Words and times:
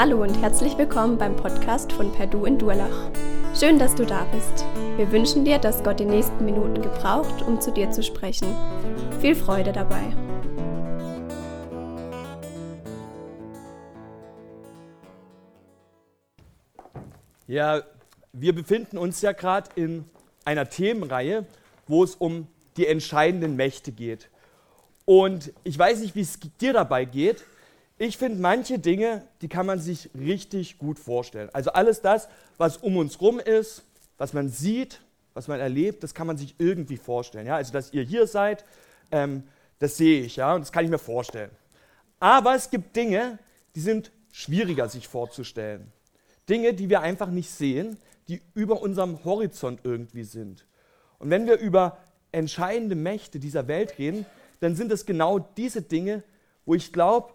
Hallo 0.00 0.22
und 0.22 0.40
herzlich 0.40 0.78
willkommen 0.78 1.18
beim 1.18 1.34
Podcast 1.34 1.90
von 1.90 2.12
Perdu 2.12 2.44
in 2.44 2.56
Durlach. 2.56 3.10
Schön, 3.58 3.80
dass 3.80 3.96
du 3.96 4.06
da 4.06 4.26
bist. 4.26 4.64
Wir 4.96 5.10
wünschen 5.10 5.44
dir, 5.44 5.58
dass 5.58 5.82
Gott 5.82 5.98
die 5.98 6.04
nächsten 6.04 6.44
Minuten 6.44 6.80
gebraucht, 6.80 7.42
um 7.42 7.60
zu 7.60 7.72
dir 7.72 7.90
zu 7.90 8.04
sprechen. 8.04 8.54
Viel 9.20 9.34
Freude 9.34 9.72
dabei. 9.72 10.14
Ja, 17.48 17.82
wir 18.32 18.54
befinden 18.54 18.98
uns 18.98 19.20
ja 19.20 19.32
gerade 19.32 19.68
in 19.74 20.04
einer 20.44 20.70
Themenreihe, 20.70 21.44
wo 21.88 22.04
es 22.04 22.14
um 22.14 22.46
die 22.76 22.86
entscheidenden 22.86 23.56
Mächte 23.56 23.90
geht. 23.90 24.28
Und 25.06 25.52
ich 25.64 25.76
weiß 25.76 25.98
nicht, 25.98 26.14
wie 26.14 26.20
es 26.20 26.38
dir 26.60 26.72
dabei 26.72 27.04
geht, 27.04 27.44
ich 27.98 28.16
finde, 28.16 28.40
manche 28.40 28.78
Dinge, 28.78 29.26
die 29.42 29.48
kann 29.48 29.66
man 29.66 29.80
sich 29.80 30.10
richtig 30.18 30.78
gut 30.78 30.98
vorstellen. 30.98 31.50
Also 31.52 31.72
alles 31.72 32.00
das, 32.00 32.28
was 32.56 32.76
um 32.76 32.96
uns 32.96 33.20
rum 33.20 33.40
ist, 33.40 33.82
was 34.16 34.32
man 34.32 34.48
sieht, 34.48 35.00
was 35.34 35.48
man 35.48 35.60
erlebt, 35.60 36.02
das 36.02 36.14
kann 36.14 36.26
man 36.26 36.36
sich 36.36 36.54
irgendwie 36.58 36.96
vorstellen. 36.96 37.46
Ja? 37.46 37.56
Also, 37.56 37.72
dass 37.72 37.92
ihr 37.92 38.02
hier 38.02 38.26
seid, 38.26 38.64
ähm, 39.10 39.44
das 39.78 39.96
sehe 39.96 40.22
ich, 40.22 40.36
ja, 40.36 40.54
und 40.54 40.60
das 40.62 40.72
kann 40.72 40.84
ich 40.84 40.90
mir 40.90 40.98
vorstellen. 40.98 41.50
Aber 42.20 42.54
es 42.54 42.70
gibt 42.70 42.96
Dinge, 42.96 43.38
die 43.74 43.80
sind 43.80 44.10
schwieriger 44.32 44.88
sich 44.88 45.06
vorzustellen. 45.06 45.92
Dinge, 46.48 46.74
die 46.74 46.88
wir 46.88 47.00
einfach 47.00 47.30
nicht 47.30 47.50
sehen, 47.50 47.96
die 48.28 48.42
über 48.54 48.80
unserem 48.80 49.24
Horizont 49.24 49.80
irgendwie 49.84 50.24
sind. 50.24 50.66
Und 51.18 51.30
wenn 51.30 51.46
wir 51.46 51.58
über 51.58 51.98
entscheidende 52.32 52.94
Mächte 52.94 53.38
dieser 53.38 53.68
Welt 53.68 53.98
reden, 53.98 54.26
dann 54.60 54.74
sind 54.74 54.90
es 54.92 55.06
genau 55.06 55.38
diese 55.38 55.82
Dinge, 55.82 56.22
wo 56.64 56.74
ich 56.74 56.92
glaube, 56.92 57.32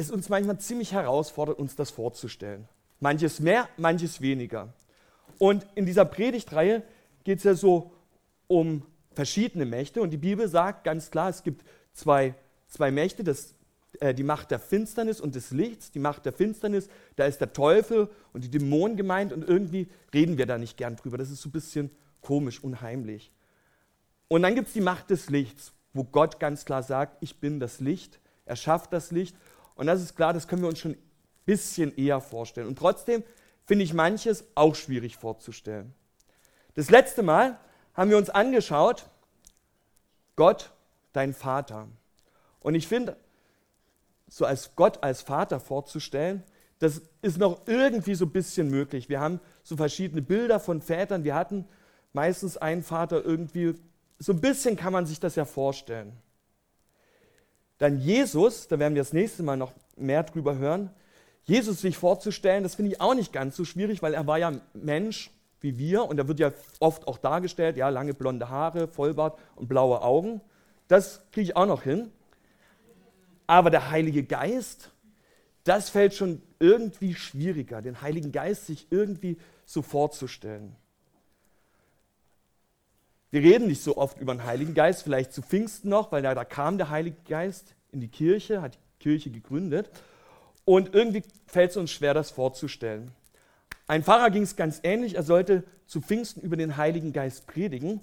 es 0.00 0.10
uns 0.10 0.28
manchmal 0.28 0.58
ziemlich 0.58 0.92
herausfordert, 0.92 1.58
uns 1.58 1.76
das 1.76 1.90
vorzustellen. 1.90 2.68
Manches 3.00 3.40
mehr, 3.40 3.68
manches 3.76 4.20
weniger. 4.20 4.72
Und 5.38 5.66
in 5.74 5.86
dieser 5.86 6.04
Predigtreihe 6.04 6.82
geht 7.24 7.38
es 7.38 7.44
ja 7.44 7.54
so 7.54 7.92
um 8.46 8.82
verschiedene 9.12 9.64
Mächte. 9.64 10.02
Und 10.02 10.10
die 10.10 10.16
Bibel 10.16 10.48
sagt 10.48 10.84
ganz 10.84 11.10
klar, 11.10 11.28
es 11.28 11.42
gibt 11.42 11.64
zwei, 11.92 12.34
zwei 12.68 12.90
Mächte, 12.90 13.24
das, 13.24 13.54
äh, 14.00 14.14
die 14.14 14.22
Macht 14.22 14.50
der 14.50 14.58
Finsternis 14.58 15.20
und 15.20 15.34
des 15.34 15.50
Lichts. 15.50 15.90
Die 15.90 15.98
Macht 15.98 16.24
der 16.24 16.32
Finsternis, 16.32 16.88
da 17.16 17.26
ist 17.26 17.40
der 17.40 17.52
Teufel 17.52 18.08
und 18.32 18.44
die 18.44 18.50
Dämonen 18.50 18.96
gemeint. 18.96 19.32
Und 19.32 19.48
irgendwie 19.48 19.88
reden 20.12 20.38
wir 20.38 20.46
da 20.46 20.58
nicht 20.58 20.76
gern 20.76 20.96
drüber. 20.96 21.16
Das 21.18 21.30
ist 21.30 21.42
so 21.42 21.48
ein 21.48 21.52
bisschen 21.52 21.90
komisch, 22.20 22.62
unheimlich. 22.62 23.32
Und 24.28 24.42
dann 24.42 24.54
gibt 24.54 24.68
es 24.68 24.74
die 24.74 24.80
Macht 24.80 25.10
des 25.10 25.30
Lichts, 25.30 25.72
wo 25.92 26.04
Gott 26.04 26.38
ganz 26.38 26.64
klar 26.64 26.82
sagt, 26.82 27.16
ich 27.20 27.40
bin 27.40 27.60
das 27.60 27.80
Licht. 27.80 28.20
Er 28.44 28.56
schafft 28.56 28.92
das 28.92 29.10
Licht 29.10 29.36
und 29.80 29.86
das 29.86 30.02
ist 30.02 30.14
klar, 30.14 30.34
das 30.34 30.46
können 30.46 30.60
wir 30.60 30.68
uns 30.68 30.78
schon 30.78 30.92
ein 30.92 31.02
bisschen 31.46 31.96
eher 31.96 32.20
vorstellen. 32.20 32.68
Und 32.68 32.78
trotzdem 32.78 33.24
finde 33.64 33.82
ich 33.82 33.94
manches 33.94 34.44
auch 34.54 34.74
schwierig 34.74 35.16
vorzustellen. 35.16 35.94
Das 36.74 36.90
letzte 36.90 37.22
Mal 37.22 37.58
haben 37.94 38.10
wir 38.10 38.18
uns 38.18 38.28
angeschaut, 38.28 39.06
Gott, 40.36 40.70
dein 41.14 41.32
Vater. 41.32 41.88
Und 42.60 42.74
ich 42.74 42.86
finde, 42.86 43.16
so 44.28 44.44
als 44.44 44.76
Gott 44.76 45.02
als 45.02 45.22
Vater 45.22 45.60
vorzustellen, 45.60 46.44
das 46.78 47.00
ist 47.22 47.38
noch 47.38 47.62
irgendwie 47.66 48.14
so 48.14 48.26
ein 48.26 48.32
bisschen 48.32 48.68
möglich. 48.68 49.08
Wir 49.08 49.20
haben 49.20 49.40
so 49.62 49.78
verschiedene 49.78 50.20
Bilder 50.20 50.60
von 50.60 50.82
Vätern. 50.82 51.24
Wir 51.24 51.34
hatten 51.34 51.66
meistens 52.12 52.58
einen 52.58 52.82
Vater 52.82 53.24
irgendwie, 53.24 53.76
so 54.18 54.34
ein 54.34 54.42
bisschen 54.42 54.76
kann 54.76 54.92
man 54.92 55.06
sich 55.06 55.20
das 55.20 55.36
ja 55.36 55.46
vorstellen. 55.46 56.12
Dann 57.80 57.98
Jesus, 57.98 58.68
da 58.68 58.78
werden 58.78 58.94
wir 58.94 59.00
das 59.00 59.14
nächste 59.14 59.42
Mal 59.42 59.56
noch 59.56 59.72
mehr 59.96 60.22
drüber 60.22 60.58
hören. 60.58 60.90
Jesus 61.44 61.80
sich 61.80 61.96
vorzustellen, 61.96 62.62
das 62.62 62.74
finde 62.74 62.92
ich 62.92 63.00
auch 63.00 63.14
nicht 63.14 63.32
ganz 63.32 63.56
so 63.56 63.64
schwierig, 63.64 64.02
weil 64.02 64.12
er 64.12 64.26
war 64.26 64.38
ja 64.38 64.52
Mensch 64.74 65.30
wie 65.62 65.78
wir 65.78 66.04
und 66.04 66.18
er 66.18 66.28
wird 66.28 66.40
ja 66.40 66.52
oft 66.78 67.08
auch 67.08 67.16
dargestellt, 67.16 67.78
ja, 67.78 67.88
lange 67.88 68.12
blonde 68.12 68.50
Haare, 68.50 68.86
Vollbart 68.86 69.38
und 69.56 69.66
blaue 69.66 70.02
Augen. 70.02 70.42
Das 70.88 71.22
kriege 71.32 71.44
ich 71.44 71.56
auch 71.56 71.66
noch 71.66 71.82
hin. 71.82 72.10
Aber 73.46 73.70
der 73.70 73.90
Heilige 73.90 74.24
Geist, 74.24 74.90
das 75.64 75.88
fällt 75.88 76.12
schon 76.12 76.42
irgendwie 76.58 77.14
schwieriger, 77.14 77.80
den 77.80 78.02
Heiligen 78.02 78.30
Geist 78.30 78.66
sich 78.66 78.88
irgendwie 78.90 79.38
so 79.64 79.80
vorzustellen. 79.80 80.76
Wir 83.32 83.42
reden 83.42 83.68
nicht 83.68 83.82
so 83.82 83.96
oft 83.96 84.20
über 84.20 84.34
den 84.34 84.44
Heiligen 84.44 84.74
Geist, 84.74 85.04
vielleicht 85.04 85.32
zu 85.32 85.40
Pfingsten 85.40 85.88
noch, 85.88 86.10
weil 86.10 86.22
da, 86.22 86.34
da 86.34 86.44
kam 86.44 86.78
der 86.78 86.90
Heilige 86.90 87.18
Geist 87.28 87.76
in 87.92 88.00
die 88.00 88.08
Kirche, 88.08 88.60
hat 88.60 88.74
die 88.74 88.98
Kirche 88.98 89.30
gegründet. 89.30 89.88
Und 90.64 90.94
irgendwie 90.94 91.22
fällt 91.46 91.70
es 91.70 91.76
uns 91.76 91.92
schwer, 91.92 92.12
das 92.12 92.30
vorzustellen. 92.32 93.12
Ein 93.86 94.02
Pfarrer 94.02 94.30
ging 94.30 94.42
es 94.42 94.56
ganz 94.56 94.80
ähnlich. 94.82 95.14
Er 95.14 95.22
sollte 95.22 95.62
zu 95.86 96.00
Pfingsten 96.00 96.40
über 96.40 96.56
den 96.56 96.76
Heiligen 96.76 97.12
Geist 97.12 97.46
predigen 97.46 98.00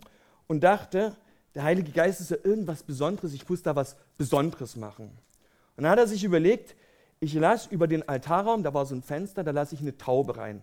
und 0.47 0.63
dachte, 0.63 1.15
der 1.55 1.63
Heilige 1.63 1.91
Geist 1.91 2.21
ist 2.21 2.31
ja 2.31 2.37
irgendwas 2.43 2.83
Besonderes, 2.83 3.33
ich 3.33 3.47
muss 3.49 3.63
da 3.63 3.75
was 3.75 3.97
Besonderes 4.17 4.75
machen. 4.75 5.11
Und 5.75 5.83
dann 5.83 5.91
hat 5.91 5.99
er 5.99 6.07
sich 6.07 6.23
überlegt, 6.23 6.75
ich 7.19 7.33
lasse 7.33 7.69
über 7.69 7.87
den 7.87 8.07
Altarraum, 8.07 8.63
da 8.63 8.73
war 8.73 8.85
so 8.85 8.95
ein 8.95 9.01
Fenster, 9.01 9.43
da 9.43 9.51
lasse 9.51 9.75
ich 9.75 9.81
eine 9.81 9.97
Taube 9.97 10.37
rein 10.37 10.61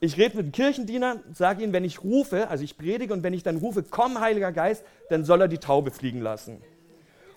ich 0.00 0.16
rede 0.16 0.38
mit 0.38 0.46
dem 0.46 0.52
Kirchendiener, 0.52 1.20
sage 1.32 1.62
ihm, 1.62 1.72
wenn 1.74 1.84
ich 1.84 2.02
rufe, 2.02 2.48
also 2.48 2.64
ich 2.64 2.78
predige 2.78 3.12
und 3.12 3.22
wenn 3.22 3.34
ich 3.34 3.42
dann 3.42 3.58
rufe, 3.58 3.82
komm 3.82 4.18
Heiliger 4.20 4.50
Geist, 4.50 4.82
dann 5.10 5.24
soll 5.24 5.42
er 5.42 5.48
die 5.48 5.58
Taube 5.58 5.90
fliegen 5.90 6.22
lassen. 6.22 6.62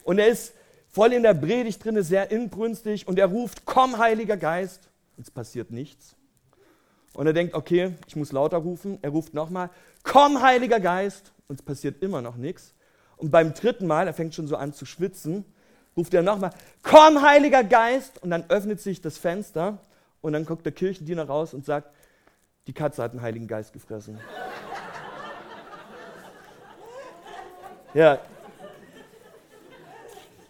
Und 0.05 0.17
er 0.17 0.27
ist 0.27 0.53
voll 0.87 1.11
in 1.11 1.23
der 1.23 1.33
Predigt 1.33 1.83
drin, 1.83 2.01
sehr 2.01 2.31
inbrünstig 2.31 3.07
und 3.07 3.19
er 3.19 3.27
ruft, 3.27 3.65
komm 3.65 3.97
Heiliger 3.97 4.37
Geist. 4.37 4.89
Es 5.19 5.29
passiert 5.29 5.71
nichts. 5.71 6.15
Und 7.13 7.27
er 7.27 7.33
denkt, 7.33 7.53
okay, 7.53 7.93
ich 8.07 8.15
muss 8.15 8.31
lauter 8.31 8.57
rufen. 8.57 8.97
Er 9.01 9.11
ruft 9.11 9.33
nochmal, 9.33 9.69
komm 10.03 10.41
Heiliger 10.41 10.79
Geist. 10.79 11.31
Und 11.47 11.59
es 11.59 11.65
passiert 11.65 12.01
immer 12.01 12.21
noch 12.21 12.37
nichts. 12.37 12.73
Und 13.17 13.29
beim 13.29 13.53
dritten 13.53 13.87
Mal, 13.87 14.07
er 14.07 14.13
fängt 14.13 14.33
schon 14.33 14.47
so 14.47 14.55
an 14.55 14.73
zu 14.73 14.85
schwitzen, 14.85 15.45
ruft 15.95 16.13
er 16.13 16.23
nochmal, 16.23 16.51
komm 16.81 17.21
Heiliger 17.21 17.63
Geist. 17.63 18.23
Und 18.23 18.31
dann 18.31 18.45
öffnet 18.49 18.81
sich 18.81 19.01
das 19.01 19.17
Fenster 19.17 19.79
und 20.21 20.33
dann 20.33 20.45
guckt 20.45 20.65
der 20.65 20.73
Kirchendiener 20.73 21.25
raus 21.25 21.53
und 21.53 21.65
sagt, 21.65 21.89
die 22.67 22.73
Katze 22.73 23.03
hat 23.03 23.13
den 23.13 23.21
Heiligen 23.21 23.47
Geist 23.47 23.73
gefressen. 23.73 24.19
Ja. 27.93 28.19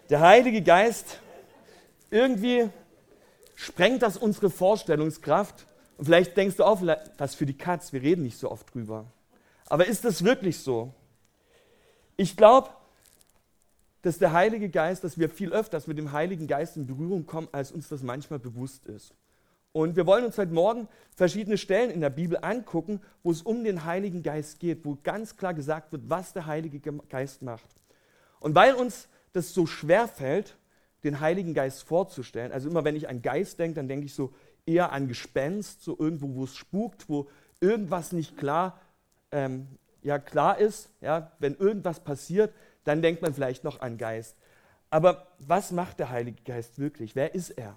Der 0.10 0.20
Heilige 0.20 0.62
Geist, 0.62 1.20
irgendwie 2.10 2.70
sprengt 3.56 4.02
das 4.02 4.18
unsere 4.18 4.50
Vorstellungskraft. 4.50 5.66
Und 5.98 6.06
vielleicht 6.06 6.38
denkst 6.38 6.58
du 6.58 6.64
auch, 6.64 6.82
was 7.18 7.36
für 7.36 7.46
die 7.46 7.58
Katz, 7.58 7.94
wir 7.94 8.02
reden 8.02 8.24
nicht 8.24 8.38
so 8.38 8.52
oft 8.52 8.74
drüber. 8.74 9.06
Aber 9.66 9.88
ist 9.88 10.06
das 10.06 10.24
wirklich 10.24 10.60
so? 10.60 10.94
Ich 12.16 12.38
glaube, 12.38 12.70
dass 14.04 14.20
der 14.20 14.34
Heilige 14.34 14.70
Geist, 14.70 15.04
dass 15.04 15.18
wir 15.18 15.30
viel 15.30 15.52
öfters 15.54 15.88
mit 15.88 15.98
dem 15.98 16.12
Heiligen 16.12 16.46
Geist 16.46 16.78
in 16.78 16.86
Berührung 16.86 17.26
kommen, 17.26 17.48
als 17.52 17.72
uns 17.72 17.88
das 17.88 18.04
manchmal 18.04 18.40
bewusst 18.40 18.86
ist. 18.86 19.14
Und 19.74 19.96
wir 19.96 20.06
wollen 20.06 20.24
uns 20.24 20.38
heute 20.38 20.54
Morgen 20.54 20.88
verschiedene 21.16 21.58
Stellen 21.58 21.90
in 21.90 22.00
der 22.00 22.12
Bibel 22.12 22.38
angucken, 22.42 23.02
wo 23.24 23.32
es 23.32 23.42
um 23.42 23.64
den 23.64 23.86
Heiligen 23.86 24.22
Geist 24.22 24.60
geht, 24.60 24.86
wo 24.86 25.00
ganz 25.02 25.36
klar 25.36 25.56
gesagt 25.56 25.92
wird, 25.92 26.04
was 26.08 26.32
der 26.32 26.46
Heilige 26.46 26.80
Geist 27.10 27.42
macht. 27.42 27.68
Und 28.40 28.54
weil 28.54 28.76
uns 28.76 29.10
das 29.32 29.52
so 29.52 29.66
schwer 29.66 30.08
fällt, 30.08 30.58
den 31.04 31.20
Heiligen 31.20 31.56
Geist 31.56 31.84
vorzustellen, 31.84 32.52
also 32.52 32.70
immer 32.70 32.86
wenn 32.86 32.96
ich 32.96 33.10
an 33.10 33.24
Geist 33.24 33.58
denke, 33.58 33.76
dann 33.76 33.88
denke 33.88 34.06
ich 34.06 34.14
so 34.14 34.32
eher 34.68 34.92
an 34.92 35.08
Gespenst, 35.08 35.82
so 35.82 35.98
irgendwo, 35.98 36.36
wo 36.36 36.44
es 36.44 36.56
spukt, 36.56 37.10
wo 37.10 37.28
irgendwas 37.60 38.12
nicht 38.12 38.38
klar, 38.38 38.80
ähm, 39.32 39.68
ja, 40.04 40.20
klar 40.20 40.60
ist. 40.60 40.92
Ja, 41.02 41.32
wenn 41.40 41.56
irgendwas 41.56 42.00
passiert, 42.00 42.54
dann 42.84 43.02
denkt 43.02 43.24
man 43.24 43.34
vielleicht 43.34 43.64
noch 43.64 43.82
an 43.82 43.98
Geist. 43.98 44.38
Aber 44.92 45.28
was 45.40 45.72
macht 45.72 45.98
der 45.98 46.12
Heilige 46.12 46.44
Geist 46.44 46.78
wirklich? 46.78 47.16
Wer 47.16 47.34
ist 47.34 47.50
er? 47.50 47.76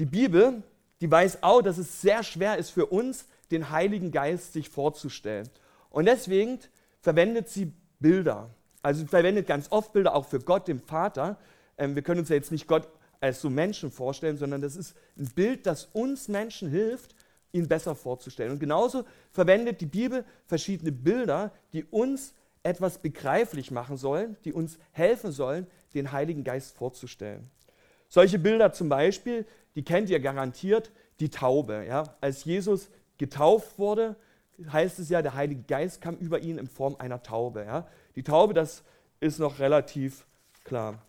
Die 0.00 0.06
Bibel, 0.06 0.62
die 1.02 1.10
weiß 1.10 1.42
auch, 1.42 1.60
dass 1.60 1.76
es 1.76 2.00
sehr 2.00 2.22
schwer 2.22 2.56
ist 2.56 2.70
für 2.70 2.86
uns, 2.86 3.26
den 3.50 3.68
Heiligen 3.68 4.12
Geist 4.12 4.54
sich 4.54 4.70
vorzustellen. 4.70 5.46
Und 5.90 6.06
deswegen 6.06 6.58
verwendet 7.02 7.50
sie 7.50 7.74
Bilder. 7.98 8.48
Also 8.80 9.04
verwendet 9.04 9.46
ganz 9.46 9.70
oft 9.70 9.92
Bilder 9.92 10.14
auch 10.14 10.24
für 10.24 10.40
Gott, 10.40 10.68
dem 10.68 10.80
Vater. 10.80 11.38
Ähm, 11.76 11.94
wir 11.96 12.00
können 12.00 12.20
uns 12.20 12.30
ja 12.30 12.36
jetzt 12.36 12.50
nicht 12.50 12.66
Gott 12.66 12.88
als 13.20 13.42
so 13.42 13.50
Menschen 13.50 13.90
vorstellen, 13.90 14.38
sondern 14.38 14.62
das 14.62 14.74
ist 14.74 14.96
ein 15.18 15.26
Bild, 15.34 15.66
das 15.66 15.84
uns 15.92 16.28
Menschen 16.28 16.70
hilft, 16.70 17.14
ihn 17.52 17.68
besser 17.68 17.94
vorzustellen. 17.94 18.52
Und 18.52 18.58
genauso 18.58 19.04
verwendet 19.32 19.82
die 19.82 19.86
Bibel 19.86 20.24
verschiedene 20.46 20.92
Bilder, 20.92 21.52
die 21.74 21.84
uns 21.84 22.32
etwas 22.62 22.96
begreiflich 22.96 23.70
machen 23.70 23.98
sollen, 23.98 24.38
die 24.46 24.54
uns 24.54 24.78
helfen 24.92 25.30
sollen, 25.30 25.66
den 25.92 26.10
Heiligen 26.10 26.42
Geist 26.42 26.74
vorzustellen. 26.74 27.50
Solche 28.12 28.40
Bilder 28.40 28.72
zum 28.72 28.88
Beispiel 28.88 29.46
die 29.74 29.84
kennt 29.84 30.10
ihr 30.10 30.20
garantiert, 30.20 30.90
die 31.20 31.30
Taube. 31.30 31.84
Ja? 31.86 32.16
Als 32.20 32.44
Jesus 32.44 32.90
getauft 33.18 33.78
wurde, 33.78 34.16
heißt 34.72 34.98
es 34.98 35.08
ja, 35.08 35.22
der 35.22 35.34
Heilige 35.34 35.62
Geist 35.62 36.00
kam 36.00 36.16
über 36.16 36.40
ihn 36.40 36.58
in 36.58 36.66
Form 36.66 36.96
einer 36.98 37.22
Taube. 37.22 37.64
Ja? 37.64 37.86
Die 38.16 38.22
Taube, 38.22 38.54
das 38.54 38.82
ist 39.20 39.38
noch 39.38 39.58
relativ 39.58 40.26
klar. 40.64 41.02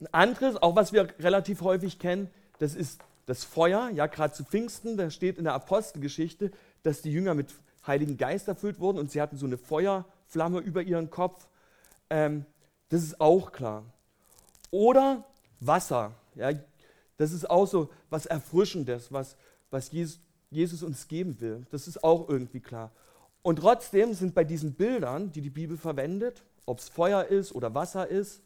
Ein 0.00 0.12
anderes, 0.12 0.56
auch 0.56 0.74
was 0.74 0.92
wir 0.92 1.08
relativ 1.20 1.62
häufig 1.62 1.98
kennen, 1.98 2.28
das 2.58 2.74
ist 2.74 3.00
das 3.26 3.44
Feuer. 3.44 3.90
Ja, 3.94 4.06
gerade 4.06 4.34
zu 4.34 4.44
Pfingsten, 4.44 4.96
da 4.96 5.10
steht 5.10 5.38
in 5.38 5.44
der 5.44 5.54
Apostelgeschichte, 5.54 6.50
dass 6.82 7.02
die 7.02 7.12
Jünger 7.12 7.34
mit 7.34 7.48
Heiligen 7.86 8.16
Geist 8.16 8.48
erfüllt 8.48 8.80
wurden 8.80 8.98
und 8.98 9.10
sie 9.10 9.20
hatten 9.20 9.36
so 9.36 9.46
eine 9.46 9.58
Feuerflamme 9.58 10.60
über 10.60 10.82
ihren 10.82 11.10
Kopf. 11.10 11.48
Ähm, 12.10 12.46
das 12.88 13.02
ist 13.02 13.20
auch 13.20 13.52
klar. 13.52 13.84
Oder 14.70 15.24
Wasser. 15.66 16.12
Ja, 16.34 16.52
das 17.16 17.32
ist 17.32 17.48
auch 17.48 17.66
so 17.66 17.90
was 18.10 18.26
Erfrischendes, 18.26 19.12
was, 19.12 19.36
was 19.70 19.90
Jesus, 19.92 20.20
Jesus 20.50 20.82
uns 20.82 21.08
geben 21.08 21.40
will. 21.40 21.66
Das 21.70 21.86
ist 21.86 22.02
auch 22.02 22.28
irgendwie 22.28 22.60
klar. 22.60 22.92
Und 23.42 23.56
trotzdem 23.56 24.14
sind 24.14 24.34
bei 24.34 24.44
diesen 24.44 24.74
Bildern, 24.74 25.32
die 25.32 25.40
die 25.40 25.50
Bibel 25.50 25.76
verwendet, 25.76 26.44
ob 26.64 26.78
es 26.78 26.88
Feuer 26.88 27.24
ist 27.24 27.54
oder 27.54 27.74
Wasser 27.74 28.06
ist, 28.06 28.42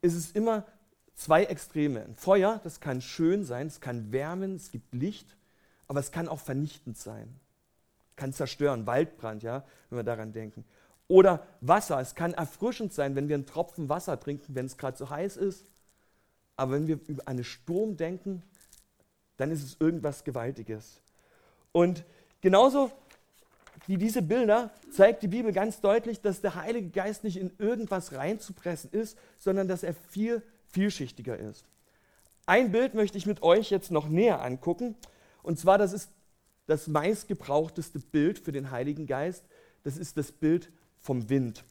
ist 0.00 0.14
es 0.14 0.30
immer 0.32 0.64
zwei 1.14 1.44
Extreme. 1.44 2.04
Ein 2.04 2.14
Feuer, 2.14 2.60
das 2.62 2.80
kann 2.80 3.00
schön 3.00 3.44
sein, 3.44 3.66
es 3.66 3.80
kann 3.80 4.12
wärmen, 4.12 4.54
es 4.54 4.70
gibt 4.70 4.94
Licht, 4.94 5.36
aber 5.88 6.00
es 6.00 6.12
kann 6.12 6.28
auch 6.28 6.38
vernichtend 6.38 6.96
sein. 6.96 7.40
Kann 8.14 8.32
zerstören, 8.32 8.86
Waldbrand, 8.86 9.42
ja, 9.42 9.64
wenn 9.90 9.98
wir 9.98 10.04
daran 10.04 10.32
denken. 10.32 10.64
Oder 11.08 11.46
Wasser, 11.60 12.00
es 12.00 12.14
kann 12.14 12.34
erfrischend 12.34 12.92
sein, 12.92 13.16
wenn 13.16 13.28
wir 13.28 13.34
einen 13.34 13.46
Tropfen 13.46 13.88
Wasser 13.88 14.20
trinken, 14.20 14.54
wenn 14.54 14.66
es 14.66 14.76
gerade 14.76 14.96
so 14.96 15.10
heiß 15.10 15.36
ist. 15.36 15.66
Aber 16.58 16.72
wenn 16.72 16.88
wir 16.88 16.98
über 17.06 17.26
einen 17.28 17.44
Sturm 17.44 17.96
denken, 17.96 18.42
dann 19.36 19.52
ist 19.52 19.62
es 19.62 19.76
irgendwas 19.78 20.24
Gewaltiges. 20.24 21.00
Und 21.70 22.04
genauso 22.40 22.90
wie 23.86 23.96
diese 23.96 24.22
Bilder 24.22 24.72
zeigt 24.90 25.22
die 25.22 25.28
Bibel 25.28 25.52
ganz 25.52 25.80
deutlich, 25.80 26.20
dass 26.20 26.40
der 26.40 26.56
Heilige 26.56 26.90
Geist 26.90 27.22
nicht 27.22 27.36
in 27.36 27.52
irgendwas 27.58 28.12
reinzupressen 28.12 28.90
ist, 28.90 29.16
sondern 29.38 29.68
dass 29.68 29.84
er 29.84 29.94
viel 29.94 30.42
vielschichtiger 30.66 31.38
ist. 31.38 31.64
Ein 32.44 32.72
Bild 32.72 32.94
möchte 32.94 33.18
ich 33.18 33.26
mit 33.26 33.42
euch 33.42 33.70
jetzt 33.70 33.92
noch 33.92 34.08
näher 34.08 34.42
angucken. 34.42 34.96
Und 35.44 35.60
zwar, 35.60 35.78
das 35.78 35.92
ist 35.92 36.10
das 36.66 36.88
meistgebrauchteste 36.88 38.00
Bild 38.00 38.40
für 38.40 38.52
den 38.52 38.72
Heiligen 38.72 39.06
Geist. 39.06 39.44
Das 39.84 39.96
ist 39.96 40.16
das 40.16 40.32
Bild 40.32 40.72
vom 40.98 41.30
Wind. 41.30 41.64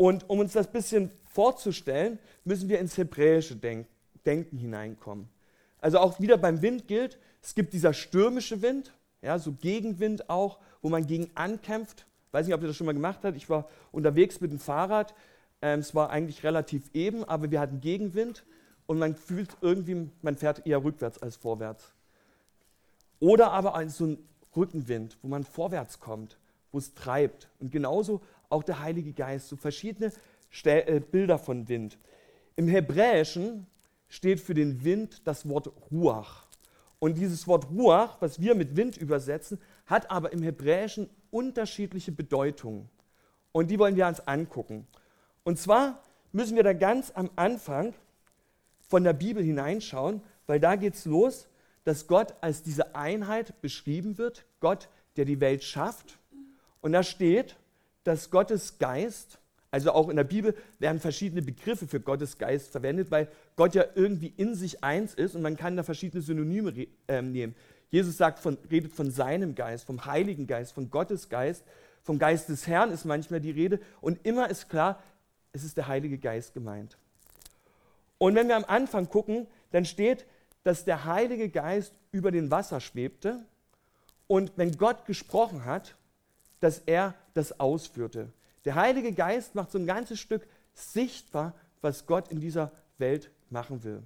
Und 0.00 0.30
um 0.30 0.38
uns 0.38 0.54
das 0.54 0.66
ein 0.66 0.72
bisschen 0.72 1.10
vorzustellen, 1.34 2.18
müssen 2.44 2.70
wir 2.70 2.78
ins 2.78 2.96
hebräische 2.96 3.54
Denk 3.54 3.86
Denken 4.24 4.56
hineinkommen. 4.56 5.28
Also 5.78 5.98
auch 5.98 6.20
wieder 6.20 6.38
beim 6.38 6.62
Wind 6.62 6.88
gilt, 6.88 7.18
es 7.42 7.54
gibt 7.54 7.74
dieser 7.74 7.92
stürmische 7.92 8.62
Wind, 8.62 8.94
ja, 9.20 9.38
so 9.38 9.52
Gegenwind 9.52 10.30
auch, 10.30 10.58
wo 10.80 10.88
man 10.88 11.06
gegen 11.06 11.30
ankämpft. 11.34 12.06
Ich 12.26 12.32
weiß 12.32 12.46
nicht, 12.46 12.54
ob 12.54 12.62
ihr 12.62 12.68
das 12.68 12.76
schon 12.76 12.86
mal 12.86 12.94
gemacht 12.94 13.20
habt. 13.24 13.36
Ich 13.36 13.50
war 13.50 13.68
unterwegs 13.92 14.40
mit 14.40 14.50
dem 14.50 14.58
Fahrrad 14.58 15.14
ähm, 15.60 15.80
es 15.80 15.94
war 15.94 16.08
eigentlich 16.08 16.44
relativ 16.44 16.88
eben, 16.94 17.22
aber 17.24 17.50
wir 17.50 17.60
hatten 17.60 17.82
Gegenwind 17.82 18.46
und 18.86 18.98
man 18.98 19.14
fühlt 19.14 19.50
irgendwie, 19.60 20.08
man 20.22 20.34
fährt 20.34 20.66
eher 20.66 20.82
rückwärts 20.82 21.20
als 21.20 21.36
vorwärts. 21.36 21.92
Oder 23.18 23.52
aber 23.52 23.86
so 23.90 24.06
ein 24.06 24.18
Rückenwind, 24.56 25.18
wo 25.20 25.28
man 25.28 25.44
vorwärts 25.44 26.00
kommt, 26.00 26.38
wo 26.72 26.78
es 26.78 26.94
treibt. 26.94 27.50
Und 27.60 27.70
genauso 27.70 28.22
auch 28.50 28.62
der 28.62 28.80
Heilige 28.80 29.12
Geist, 29.12 29.48
so 29.48 29.56
verschiedene 29.56 30.12
äh, 30.64 31.00
Bilder 31.00 31.38
von 31.38 31.68
Wind. 31.68 31.98
Im 32.56 32.68
Hebräischen 32.68 33.66
steht 34.08 34.40
für 34.40 34.54
den 34.54 34.84
Wind 34.84 35.26
das 35.26 35.48
Wort 35.48 35.70
Ruach. 35.90 36.46
Und 36.98 37.16
dieses 37.16 37.46
Wort 37.46 37.70
Ruach, 37.70 38.20
was 38.20 38.40
wir 38.40 38.54
mit 38.54 38.76
Wind 38.76 38.98
übersetzen, 38.98 39.58
hat 39.86 40.10
aber 40.10 40.32
im 40.32 40.42
Hebräischen 40.42 41.08
unterschiedliche 41.30 42.12
Bedeutungen. 42.12 42.90
Und 43.52 43.70
die 43.70 43.78
wollen 43.78 43.96
wir 43.96 44.06
uns 44.06 44.20
angucken. 44.20 44.86
Und 45.44 45.58
zwar 45.58 46.02
müssen 46.32 46.56
wir 46.56 46.62
da 46.62 46.72
ganz 46.72 47.12
am 47.14 47.30
Anfang 47.36 47.94
von 48.80 49.04
der 49.04 49.12
Bibel 49.12 49.42
hineinschauen, 49.42 50.20
weil 50.46 50.60
da 50.60 50.76
geht 50.76 50.94
es 50.94 51.04
los, 51.04 51.48
dass 51.84 52.06
Gott 52.06 52.34
als 52.40 52.62
diese 52.62 52.94
Einheit 52.94 53.60
beschrieben 53.62 54.18
wird, 54.18 54.44
Gott, 54.60 54.88
der 55.16 55.24
die 55.24 55.40
Welt 55.40 55.64
schafft. 55.64 56.18
Und 56.80 56.92
da 56.92 57.02
steht, 57.02 57.56
dass 58.10 58.28
Gottes 58.28 58.78
Geist, 58.78 59.38
also 59.70 59.92
auch 59.92 60.08
in 60.08 60.16
der 60.16 60.24
Bibel 60.24 60.56
werden 60.80 60.98
verschiedene 60.98 61.42
Begriffe 61.42 61.86
für 61.86 62.00
Gottes 62.00 62.38
Geist 62.38 62.72
verwendet, 62.72 63.12
weil 63.12 63.28
Gott 63.54 63.76
ja 63.76 63.84
irgendwie 63.94 64.34
in 64.36 64.56
sich 64.56 64.82
eins 64.82 65.14
ist 65.14 65.36
und 65.36 65.42
man 65.42 65.56
kann 65.56 65.76
da 65.76 65.84
verschiedene 65.84 66.20
Synonyme 66.20 66.88
äh, 67.06 67.22
nehmen. 67.22 67.54
Jesus 67.88 68.16
sagt 68.16 68.40
von, 68.40 68.58
redet 68.68 68.92
von 68.92 69.12
seinem 69.12 69.54
Geist, 69.54 69.84
vom 69.84 70.06
Heiligen 70.06 70.48
Geist, 70.48 70.72
von 70.72 70.90
Gottes 70.90 71.28
Geist, 71.28 71.62
vom 72.02 72.18
Geist 72.18 72.48
des 72.48 72.66
Herrn 72.66 72.90
ist 72.90 73.04
manchmal 73.04 73.38
die 73.38 73.52
Rede 73.52 73.78
und 74.00 74.26
immer 74.26 74.50
ist 74.50 74.68
klar, 74.68 75.00
es 75.52 75.62
ist 75.62 75.76
der 75.76 75.86
Heilige 75.86 76.18
Geist 76.18 76.52
gemeint. 76.52 76.98
Und 78.18 78.34
wenn 78.34 78.48
wir 78.48 78.56
am 78.56 78.64
Anfang 78.64 79.08
gucken, 79.08 79.46
dann 79.70 79.84
steht, 79.84 80.26
dass 80.64 80.84
der 80.84 81.04
Heilige 81.04 81.48
Geist 81.48 81.94
über 82.10 82.32
den 82.32 82.50
Wasser 82.50 82.80
schwebte 82.80 83.44
und 84.26 84.50
wenn 84.56 84.76
Gott 84.76 85.06
gesprochen 85.06 85.64
hat, 85.64 85.94
dass 86.60 86.78
er 86.80 87.14
das 87.34 87.58
ausführte. 87.58 88.32
Der 88.64 88.74
Heilige 88.74 89.12
Geist 89.12 89.54
macht 89.54 89.70
so 89.70 89.78
ein 89.78 89.86
ganzes 89.86 90.20
Stück 90.20 90.46
sichtbar, 90.74 91.54
was 91.80 92.06
Gott 92.06 92.28
in 92.28 92.40
dieser 92.40 92.72
Welt 92.98 93.30
machen 93.48 93.82
will. 93.82 94.02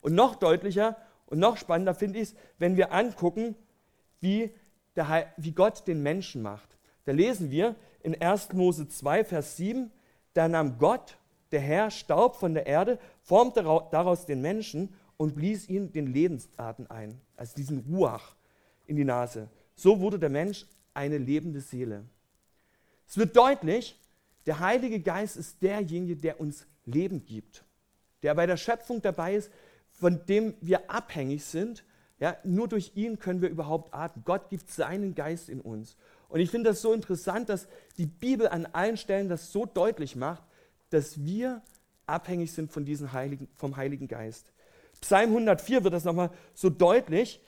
Und 0.00 0.14
noch 0.14 0.36
deutlicher 0.36 0.96
und 1.26 1.38
noch 1.38 1.56
spannender 1.56 1.94
finde 1.94 2.20
ich 2.20 2.30
es, 2.30 2.34
wenn 2.58 2.76
wir 2.76 2.92
angucken, 2.92 3.54
wie, 4.20 4.54
der, 4.96 5.32
wie 5.36 5.52
Gott 5.52 5.86
den 5.86 6.02
Menschen 6.02 6.42
macht. 6.42 6.78
Da 7.04 7.12
lesen 7.12 7.50
wir 7.50 7.74
in 8.02 8.20
1. 8.20 8.52
Mose 8.52 8.88
2, 8.88 9.24
Vers 9.24 9.56
7, 9.56 9.90
da 10.34 10.48
nahm 10.48 10.78
Gott, 10.78 11.18
der 11.50 11.60
Herr, 11.60 11.90
Staub 11.90 12.36
von 12.36 12.54
der 12.54 12.66
Erde, 12.66 12.98
formte 13.22 13.62
daraus 13.90 14.26
den 14.26 14.40
Menschen 14.40 14.94
und 15.16 15.34
blies 15.34 15.68
ihm 15.68 15.92
den 15.92 16.06
Lebensatem 16.06 16.86
ein, 16.88 17.20
also 17.36 17.54
diesen 17.56 17.80
Ruach 17.80 18.36
in 18.86 18.96
die 18.96 19.04
Nase. 19.04 19.48
So 19.74 20.00
wurde 20.00 20.18
der 20.18 20.30
Mensch 20.30 20.66
eine 20.98 21.16
lebende 21.16 21.60
Seele. 21.60 22.04
Es 23.06 23.16
wird 23.16 23.36
deutlich, 23.36 23.98
der 24.46 24.58
Heilige 24.58 25.00
Geist 25.00 25.36
ist 25.36 25.62
derjenige, 25.62 26.16
der 26.16 26.40
uns 26.40 26.66
Leben 26.84 27.24
gibt, 27.24 27.64
der 28.22 28.34
bei 28.34 28.46
der 28.46 28.56
Schöpfung 28.56 29.00
dabei 29.00 29.36
ist, 29.36 29.50
von 29.90 30.26
dem 30.26 30.54
wir 30.60 30.90
abhängig 30.90 31.44
sind. 31.44 31.84
Ja, 32.18 32.36
nur 32.42 32.66
durch 32.66 32.92
ihn 32.96 33.20
können 33.20 33.40
wir 33.40 33.48
überhaupt 33.48 33.94
atmen. 33.94 34.24
Gott 34.24 34.48
gibt 34.50 34.70
seinen 34.70 35.14
Geist 35.14 35.48
in 35.48 35.60
uns. 35.60 35.96
Und 36.28 36.40
ich 36.40 36.50
finde 36.50 36.70
das 36.70 36.82
so 36.82 36.92
interessant, 36.92 37.48
dass 37.48 37.68
die 37.96 38.06
Bibel 38.06 38.48
an 38.48 38.66
allen 38.66 38.96
Stellen 38.96 39.28
das 39.28 39.52
so 39.52 39.66
deutlich 39.66 40.16
macht, 40.16 40.42
dass 40.90 41.24
wir 41.24 41.62
abhängig 42.06 42.52
sind 42.52 42.72
von 42.72 42.84
diesem 42.84 43.12
Heiligen, 43.12 43.48
vom 43.54 43.76
Heiligen 43.76 44.08
Geist. 44.08 44.52
Psalm 45.00 45.30
104 45.30 45.84
wird 45.84 45.94
das 45.94 46.04
nochmal 46.04 46.30
so 46.54 46.70
deutlich, 46.70 47.40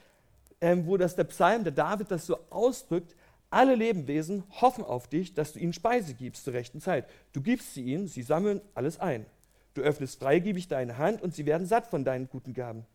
ähm, 0.60 0.86
wo 0.86 0.96
das 0.96 1.16
der 1.16 1.24
Psalm, 1.24 1.64
der 1.64 1.72
David 1.72 2.10
das 2.10 2.26
so 2.26 2.38
ausdrückt, 2.50 3.16
alle 3.50 3.74
Lebewesen 3.74 4.44
hoffen 4.60 4.84
auf 4.84 5.08
dich, 5.08 5.34
dass 5.34 5.52
du 5.52 5.58
ihnen 5.58 5.72
Speise 5.72 6.14
gibst 6.14 6.44
zur 6.44 6.54
rechten 6.54 6.80
Zeit. 6.80 7.08
Du 7.32 7.42
gibst 7.42 7.74
sie 7.74 7.84
ihnen, 7.84 8.06
sie 8.06 8.22
sammeln 8.22 8.60
alles 8.74 8.98
ein. 8.98 9.26
Du 9.74 9.82
öffnest 9.82 10.18
freigebig 10.20 10.68
deine 10.68 10.98
Hand 10.98 11.22
und 11.22 11.34
sie 11.34 11.46
werden 11.46 11.66
satt 11.66 11.86
von 11.86 12.04
deinen 12.04 12.28
guten 12.28 12.54
Gaben. 12.54 12.86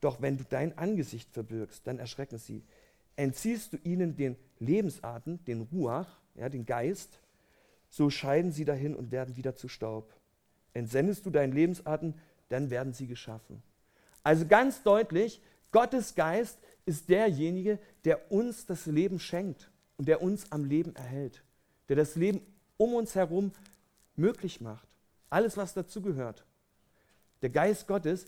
Doch 0.00 0.20
wenn 0.20 0.36
du 0.36 0.44
dein 0.44 0.76
Angesicht 0.76 1.30
verbirgst, 1.32 1.86
dann 1.86 1.98
erschrecken 1.98 2.38
sie 2.38 2.62
entziehst 3.16 3.72
du 3.72 3.78
ihnen 3.82 4.14
den 4.14 4.36
Lebensatem, 4.58 5.44
den 5.44 5.62
Ruach, 5.62 6.20
ja, 6.34 6.48
den 6.48 6.66
Geist, 6.66 7.18
so 7.88 8.10
scheiden 8.10 8.52
sie 8.52 8.64
dahin 8.64 8.94
und 8.94 9.10
werden 9.10 9.36
wieder 9.36 9.56
zu 9.56 9.68
Staub. 9.68 10.14
Entsendest 10.74 11.24
du 11.24 11.30
deinen 11.30 11.52
Lebensatem, 11.52 12.14
dann 12.50 12.70
werden 12.70 12.92
sie 12.92 13.06
geschaffen. 13.06 13.62
Also 14.22 14.46
ganz 14.46 14.82
deutlich, 14.82 15.40
Gottes 15.72 16.14
Geist 16.14 16.58
ist 16.84 17.08
derjenige, 17.08 17.78
der 18.04 18.30
uns 18.30 18.66
das 18.66 18.86
Leben 18.86 19.18
schenkt 19.18 19.70
und 19.96 20.08
der 20.08 20.22
uns 20.22 20.50
am 20.52 20.64
Leben 20.64 20.94
erhält, 20.96 21.42
der 21.88 21.96
das 21.96 22.16
Leben 22.16 22.40
um 22.76 22.94
uns 22.94 23.14
herum 23.14 23.52
möglich 24.16 24.60
macht. 24.60 24.88
Alles, 25.30 25.56
was 25.56 25.74
dazugehört. 25.74 26.44
Der 27.42 27.50
Geist 27.50 27.86
Gottes, 27.86 28.26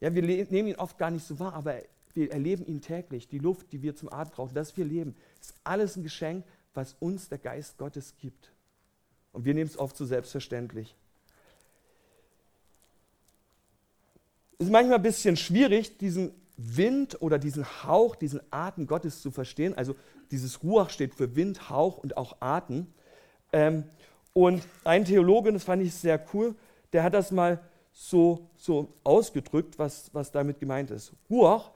ja, 0.00 0.14
wir 0.14 0.22
nehmen 0.22 0.68
ihn 0.68 0.76
oft 0.76 0.98
gar 0.98 1.10
nicht 1.10 1.26
so 1.26 1.38
wahr, 1.38 1.54
aber 1.54 1.82
wir 2.14 2.30
erleben 2.30 2.66
ihn 2.66 2.80
täglich. 2.80 3.28
Die 3.28 3.38
Luft, 3.38 3.72
die 3.72 3.82
wir 3.82 3.96
zum 3.96 4.12
Atmen 4.12 4.34
brauchen, 4.34 4.54
das 4.54 4.76
wir 4.76 4.84
leben, 4.84 5.16
ist 5.40 5.54
alles 5.64 5.96
ein 5.96 6.02
Geschenk, 6.02 6.44
was 6.72 6.94
uns 7.00 7.28
der 7.28 7.38
Geist 7.38 7.78
Gottes 7.78 8.14
gibt. 8.20 8.50
Und 9.32 9.44
wir 9.44 9.54
nehmen 9.54 9.68
es 9.68 9.78
oft 9.78 9.96
so 9.96 10.04
selbstverständlich. 10.04 10.94
Es 14.58 14.66
ist 14.66 14.72
manchmal 14.72 14.98
ein 14.98 15.02
bisschen 15.02 15.36
schwierig, 15.36 15.98
diesen 15.98 16.32
Wind 16.56 17.20
oder 17.20 17.38
diesen 17.38 17.64
Hauch, 17.84 18.14
diesen 18.14 18.40
Atem 18.50 18.86
Gottes 18.86 19.20
zu 19.20 19.32
verstehen. 19.32 19.74
Also 19.74 19.96
dieses 20.30 20.62
Ruach 20.62 20.90
steht 20.90 21.14
für 21.14 21.36
Wind, 21.36 21.70
Hauch 21.70 21.98
und 21.98 22.16
auch 22.16 22.36
Atem. 22.40 22.86
Ähm, 23.52 23.84
und 24.32 24.62
ein 24.82 25.04
Theologe, 25.04 25.52
das 25.52 25.64
fand 25.64 25.82
ich 25.82 25.94
sehr 25.94 26.24
cool, 26.32 26.54
der 26.92 27.02
hat 27.02 27.14
das 27.14 27.30
mal 27.30 27.60
so, 27.92 28.50
so 28.56 28.92
ausgedrückt, 29.04 29.78
was, 29.78 30.12
was 30.12 30.32
damit 30.32 30.58
gemeint 30.58 30.90
ist. 30.90 31.12
Ruach 31.30 31.70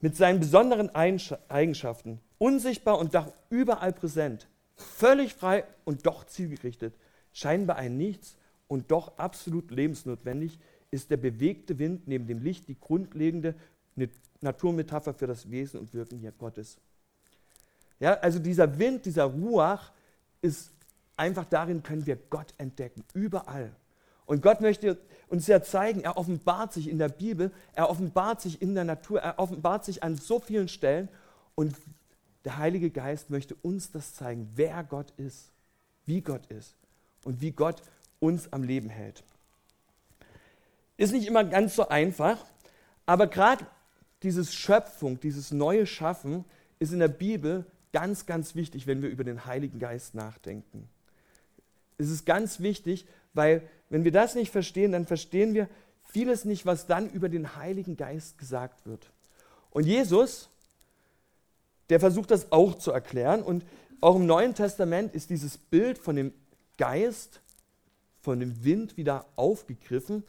mit 0.00 0.16
seinen 0.16 0.38
besonderen 0.38 0.90
Eigenschaften, 0.94 2.20
unsichtbar 2.38 2.98
und 2.98 3.14
doch 3.14 3.32
überall 3.50 3.92
präsent, 3.92 4.48
völlig 4.76 5.34
frei 5.34 5.64
und 5.84 6.06
doch 6.06 6.24
zielgerichtet, 6.24 6.94
scheinbar 7.32 7.76
ein 7.76 7.96
Nichts 7.96 8.36
und 8.68 8.90
doch 8.90 9.18
absolut 9.18 9.70
lebensnotwendig, 9.70 10.58
ist 10.90 11.10
der 11.10 11.16
bewegte 11.16 11.78
Wind 11.78 12.06
neben 12.06 12.26
dem 12.26 12.42
Licht 12.42 12.68
die 12.68 12.78
grundlegende 12.78 13.54
Naturmetapher 14.40 15.14
für 15.14 15.26
das 15.26 15.50
Wesen 15.50 15.80
und 15.80 15.94
Wirken 15.94 16.18
hier 16.18 16.32
Gottes. 16.32 16.78
Ja, 18.00 18.14
also 18.14 18.38
dieser 18.38 18.78
Wind, 18.78 19.06
dieser 19.06 19.24
Ruach 19.24 19.92
ist 20.42 20.72
einfach 21.16 21.44
darin 21.44 21.82
können 21.82 22.06
wir 22.06 22.16
Gott 22.16 22.54
entdecken, 22.58 23.04
überall. 23.14 23.74
Und 24.26 24.42
Gott 24.42 24.60
möchte 24.60 24.98
uns 25.28 25.46
ja 25.46 25.62
zeigen, 25.62 26.00
er 26.00 26.16
offenbart 26.16 26.72
sich 26.72 26.88
in 26.88 26.98
der 26.98 27.08
Bibel, 27.08 27.52
er 27.74 27.90
offenbart 27.90 28.40
sich 28.40 28.62
in 28.62 28.74
der 28.74 28.84
Natur, 28.84 29.20
er 29.20 29.38
offenbart 29.38 29.84
sich 29.84 30.02
an 30.02 30.16
so 30.16 30.40
vielen 30.40 30.68
Stellen 30.68 31.08
und 31.54 31.74
der 32.44 32.58
Heilige 32.58 32.90
Geist 32.90 33.30
möchte 33.30 33.54
uns 33.56 33.90
das 33.90 34.14
zeigen, 34.14 34.50
wer 34.54 34.84
Gott 34.84 35.12
ist, 35.16 35.52
wie 36.04 36.20
Gott 36.20 36.46
ist 36.46 36.74
und 37.24 37.40
wie 37.40 37.52
Gott 37.52 37.82
uns 38.20 38.52
am 38.52 38.62
Leben 38.62 38.88
hält. 38.88 39.22
Ist 40.96 41.12
nicht 41.12 41.26
immer 41.26 41.44
ganz 41.44 41.74
so 41.74 41.88
einfach, 41.88 42.44
aber 43.06 43.26
gerade 43.26 43.66
dieses 44.22 44.54
Schöpfung, 44.54 45.20
dieses 45.20 45.50
neue 45.52 45.86
Schaffen 45.86 46.44
ist 46.78 46.92
in 46.92 46.98
der 46.98 47.08
Bibel 47.08 47.66
ganz, 47.94 48.26
ganz 48.26 48.56
wichtig, 48.56 48.88
wenn 48.88 49.02
wir 49.02 49.08
über 49.08 49.22
den 49.22 49.46
Heiligen 49.46 49.78
Geist 49.78 50.16
nachdenken. 50.16 50.88
Es 51.96 52.10
ist 52.10 52.26
ganz 52.26 52.58
wichtig, 52.58 53.06
weil 53.34 53.62
wenn 53.88 54.02
wir 54.02 54.10
das 54.10 54.34
nicht 54.34 54.50
verstehen, 54.50 54.90
dann 54.90 55.06
verstehen 55.06 55.54
wir 55.54 55.68
vieles 56.02 56.44
nicht, 56.44 56.66
was 56.66 56.88
dann 56.88 57.08
über 57.08 57.28
den 57.28 57.54
Heiligen 57.54 57.96
Geist 57.96 58.36
gesagt 58.36 58.84
wird. 58.84 59.12
Und 59.70 59.86
Jesus, 59.86 60.50
der 61.88 62.00
versucht 62.00 62.32
das 62.32 62.50
auch 62.50 62.74
zu 62.74 62.90
erklären. 62.90 63.42
Und 63.42 63.64
auch 64.00 64.16
im 64.16 64.26
Neuen 64.26 64.56
Testament 64.56 65.14
ist 65.14 65.30
dieses 65.30 65.56
Bild 65.56 65.96
von 65.96 66.16
dem 66.16 66.32
Geist, 66.76 67.40
von 68.22 68.40
dem 68.40 68.64
Wind 68.64 68.96
wieder 68.96 69.24
aufgegriffen. 69.36 70.24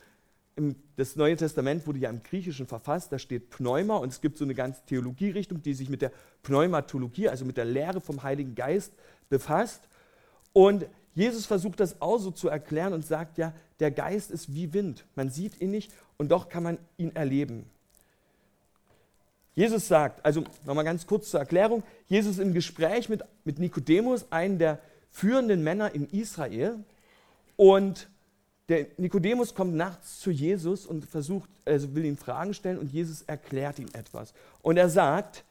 Das 0.95 1.15
Neue 1.17 1.35
Testament 1.35 1.85
wurde 1.85 2.00
ja 2.00 2.09
im 2.09 2.24
Griechischen 2.24 2.65
verfasst, 2.65 3.12
da 3.12 3.19
steht 3.19 3.50
Pneuma 3.50 3.97
und 3.97 4.09
es 4.09 4.21
gibt 4.21 4.38
so 4.38 4.45
eine 4.45 4.55
ganze 4.55 4.85
Theologierichtung, 4.85 5.62
die 5.62 5.74
sich 5.74 5.89
mit 5.89 6.01
der 6.01 6.12
Pneumatologie, 6.43 7.27
also 7.27 7.43
mit 7.43 7.57
der 7.57 7.65
Lehre 7.65 8.00
vom 8.00 8.24
Heiligen 8.24 8.55
Geist 8.55 8.93
befasst. 9.29 9.81
Und 10.53 10.85
Jesus 11.13 11.45
versucht 11.45 11.81
das 11.81 12.01
auch 12.01 12.19
so 12.19 12.31
zu 12.31 12.47
erklären 12.47 12.93
und 12.93 13.05
sagt 13.05 13.38
ja, 13.38 13.53
der 13.79 13.91
Geist 13.91 14.31
ist 14.31 14.53
wie 14.53 14.74
Wind. 14.74 15.05
Man 15.15 15.29
sieht 15.29 15.59
ihn 15.59 15.71
nicht 15.71 15.91
und 16.17 16.29
doch 16.29 16.47
kann 16.47 16.63
man 16.63 16.77
ihn 16.97 17.13
erleben. 17.15 17.69
Jesus 19.55 19.88
sagt, 19.88 20.24
also 20.25 20.43
nochmal 20.65 20.85
ganz 20.85 21.05
kurz 21.05 21.31
zur 21.31 21.39
Erklärung, 21.41 21.83
Jesus 22.07 22.39
im 22.39 22.53
Gespräch 22.53 23.09
mit, 23.09 23.24
mit 23.43 23.59
Nikodemus, 23.59 24.25
einen 24.29 24.59
der 24.59 24.79
führenden 25.12 25.63
Männer 25.63 25.93
in 25.93 26.07
Israel, 26.09 26.79
und 27.57 28.09
der 28.69 28.88
Nikodemus 28.98 29.53
kommt 29.53 29.75
nachts 29.75 30.19
zu 30.19 30.31
Jesus 30.31 30.86
und 30.86 31.05
versucht, 31.05 31.50
also 31.65 31.93
will 31.93 32.05
ihm 32.05 32.17
Fragen 32.17 32.53
stellen 32.53 32.79
und 32.79 32.91
Jesus 32.91 33.22
erklärt 33.24 33.79
ihm 33.79 33.89
etwas. 33.93 34.34
Und 34.62 34.77
er 34.77 34.89
sagt, 34.89 35.43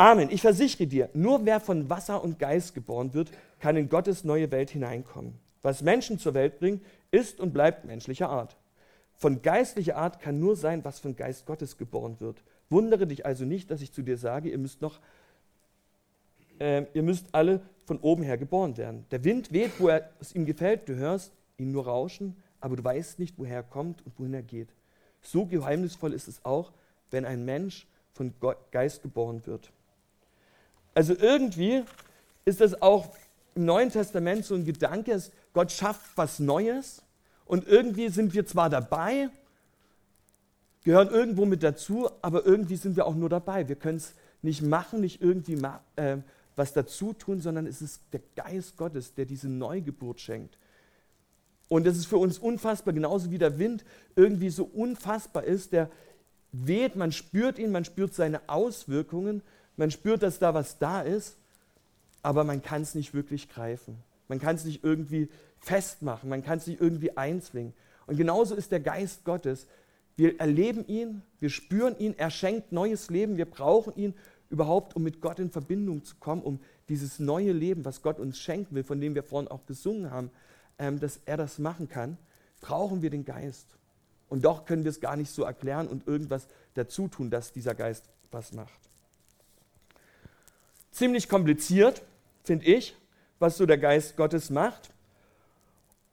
Amen, 0.00 0.30
ich 0.30 0.40
versichere 0.40 0.86
dir, 0.86 1.10
nur 1.12 1.44
wer 1.44 1.60
von 1.60 1.90
Wasser 1.90 2.24
und 2.24 2.38
Geist 2.38 2.72
geboren 2.74 3.12
wird, 3.12 3.30
kann 3.58 3.76
in 3.76 3.90
Gottes 3.90 4.24
neue 4.24 4.50
Welt 4.50 4.70
hineinkommen. 4.70 5.34
Was 5.60 5.82
Menschen 5.82 6.18
zur 6.18 6.32
Welt 6.32 6.58
bringen, 6.58 6.80
ist 7.10 7.38
und 7.38 7.52
bleibt 7.52 7.84
menschlicher 7.84 8.30
Art. 8.30 8.56
Von 9.16 9.42
geistlicher 9.42 9.96
Art 9.96 10.18
kann 10.18 10.40
nur 10.40 10.56
sein, 10.56 10.82
was 10.86 11.00
von 11.00 11.16
Geist 11.16 11.44
Gottes 11.44 11.76
geboren 11.76 12.16
wird. 12.18 12.42
Wundere 12.70 13.06
dich 13.06 13.26
also 13.26 13.44
nicht, 13.44 13.70
dass 13.70 13.82
ich 13.82 13.92
zu 13.92 14.00
dir 14.00 14.16
sage, 14.16 14.48
ihr 14.48 14.56
müsst 14.56 14.80
noch, 14.80 15.00
äh, 16.58 16.84
ihr 16.94 17.02
müsst 17.02 17.26
alle 17.32 17.60
von 17.84 17.98
oben 17.98 18.22
her 18.22 18.38
geboren 18.38 18.78
werden. 18.78 19.04
Der 19.10 19.22
Wind 19.24 19.52
weht, 19.52 19.72
wo 19.78 19.88
er, 19.88 20.08
es 20.18 20.34
ihm 20.34 20.46
gefällt, 20.46 20.88
du 20.88 20.94
hörst 20.94 21.32
ihn 21.60 21.72
nur 21.72 21.86
rauschen, 21.86 22.36
aber 22.60 22.76
du 22.76 22.84
weißt 22.84 23.18
nicht, 23.18 23.38
woher 23.38 23.56
er 23.56 23.62
kommt 23.62 24.04
und 24.04 24.18
wohin 24.18 24.34
er 24.34 24.42
geht. 24.42 24.68
So 25.22 25.46
geheimnisvoll 25.46 26.12
ist 26.12 26.28
es 26.28 26.44
auch, 26.44 26.72
wenn 27.10 27.24
ein 27.24 27.44
Mensch 27.44 27.86
von 28.12 28.32
Geist 28.70 29.02
geboren 29.02 29.46
wird. 29.46 29.70
Also 30.94 31.14
irgendwie 31.14 31.84
ist 32.44 32.60
das 32.60 32.80
auch 32.82 33.08
im 33.54 33.64
Neuen 33.64 33.90
Testament 33.90 34.44
so 34.44 34.54
ein 34.54 34.64
Gedanke 34.64 35.20
Gott 35.52 35.72
schafft 35.72 36.16
was 36.16 36.38
Neues 36.38 37.02
und 37.44 37.66
irgendwie 37.66 38.08
sind 38.08 38.32
wir 38.34 38.46
zwar 38.46 38.70
dabei, 38.70 39.28
gehören 40.84 41.08
irgendwo 41.08 41.44
mit 41.44 41.62
dazu, 41.62 42.08
aber 42.22 42.46
irgendwie 42.46 42.76
sind 42.76 42.96
wir 42.96 43.06
auch 43.06 43.14
nur 43.14 43.28
dabei. 43.28 43.68
Wir 43.68 43.76
können 43.76 43.98
es 43.98 44.14
nicht 44.42 44.62
machen, 44.62 45.00
nicht 45.00 45.20
irgendwie 45.20 45.56
ma 45.56 45.80
äh, 45.96 46.18
was 46.56 46.72
dazu 46.72 47.12
tun, 47.12 47.40
sondern 47.40 47.66
es 47.66 47.80
ist 47.82 48.02
der 48.12 48.20
Geist 48.36 48.76
Gottes, 48.76 49.14
der 49.14 49.24
diese 49.24 49.48
Neugeburt 49.48 50.20
schenkt. 50.20 50.58
Und 51.70 51.86
das 51.86 51.96
ist 51.96 52.06
für 52.06 52.18
uns 52.18 52.38
unfassbar, 52.38 52.92
genauso 52.92 53.30
wie 53.30 53.38
der 53.38 53.58
Wind 53.58 53.86
irgendwie 54.14 54.50
so 54.50 54.64
unfassbar 54.64 55.44
ist, 55.44 55.72
der 55.72 55.88
weht, 56.52 56.96
man 56.96 57.12
spürt 57.12 57.58
ihn, 57.58 57.72
man 57.72 57.86
spürt 57.86 58.12
seine 58.12 58.42
Auswirkungen, 58.48 59.40
man 59.78 59.90
spürt, 59.90 60.22
dass 60.22 60.38
da 60.38 60.52
was 60.52 60.78
da 60.78 61.00
ist 61.00 61.38
aber 62.22 62.44
man 62.44 62.62
kann 62.62 62.82
es 62.82 62.94
nicht 62.94 63.14
wirklich 63.14 63.48
greifen. 63.48 63.96
Man 64.28 64.38
kann 64.38 64.56
es 64.56 64.64
nicht 64.64 64.84
irgendwie 64.84 65.28
festmachen, 65.58 66.28
man 66.28 66.42
kann 66.42 66.58
es 66.58 66.66
nicht 66.66 66.80
irgendwie 66.80 67.16
einzwingen. 67.16 67.72
Und 68.06 68.16
genauso 68.16 68.54
ist 68.54 68.72
der 68.72 68.80
Geist 68.80 69.24
Gottes. 69.24 69.66
Wir 70.16 70.38
erleben 70.38 70.86
ihn, 70.86 71.22
wir 71.40 71.50
spüren 71.50 71.98
ihn, 71.98 72.14
er 72.16 72.30
schenkt 72.30 72.72
neues 72.72 73.10
Leben, 73.10 73.36
wir 73.36 73.46
brauchen 73.46 73.94
ihn 73.96 74.14
überhaupt, 74.50 74.96
um 74.96 75.02
mit 75.02 75.20
Gott 75.20 75.38
in 75.38 75.50
Verbindung 75.50 76.04
zu 76.04 76.16
kommen, 76.16 76.42
um 76.42 76.60
dieses 76.88 77.18
neue 77.18 77.52
Leben, 77.52 77.84
was 77.84 78.02
Gott 78.02 78.18
uns 78.18 78.38
schenken 78.38 78.74
will, 78.74 78.84
von 78.84 79.00
dem 79.00 79.14
wir 79.14 79.22
vorhin 79.22 79.48
auch 79.48 79.64
gesungen 79.66 80.10
haben, 80.10 80.30
dass 81.00 81.20
er 81.26 81.36
das 81.36 81.58
machen 81.58 81.88
kann, 81.88 82.16
brauchen 82.60 83.02
wir 83.02 83.10
den 83.10 83.24
Geist. 83.24 83.76
Und 84.28 84.44
doch 84.44 84.64
können 84.64 84.84
wir 84.84 84.90
es 84.90 85.00
gar 85.00 85.16
nicht 85.16 85.30
so 85.30 85.42
erklären 85.44 85.88
und 85.88 86.06
irgendwas 86.06 86.46
dazu 86.74 87.08
tun, 87.08 87.30
dass 87.30 87.52
dieser 87.52 87.74
Geist 87.74 88.08
was 88.30 88.52
macht. 88.52 88.80
Ziemlich 90.92 91.28
kompliziert, 91.28 92.02
finde 92.44 92.66
ich, 92.66 92.96
was 93.38 93.56
so 93.56 93.66
der 93.66 93.78
Geist 93.78 94.16
Gottes 94.16 94.50
macht. 94.50 94.90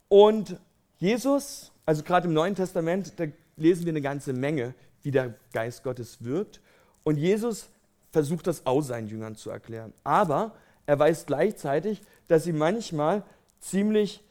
Und 0.09 0.59
Jesus, 0.97 1.71
also 1.85 2.03
gerade 2.03 2.27
im 2.27 2.33
Neuen 2.33 2.55
Testament, 2.55 3.19
da 3.19 3.25
lesen 3.55 3.85
wir 3.85 3.91
eine 3.91 4.01
ganze 4.01 4.33
Menge, 4.33 4.73
wie 5.03 5.11
der 5.11 5.35
Geist 5.53 5.83
Gottes 5.83 6.23
wirkt. 6.23 6.61
Und 7.03 7.17
Jesus 7.17 7.69
versucht 8.11 8.47
das 8.47 8.65
auch 8.65 8.81
seinen 8.81 9.07
Jüngern 9.07 9.35
zu 9.35 9.49
erklären. 9.49 9.93
Aber 10.03 10.55
er 10.85 10.97
weiß 10.97 11.25
gleichzeitig, 11.25 12.01
dass 12.27 12.45
sie 12.45 12.53
manchmal 12.53 13.23
ziemlich, 13.59 14.23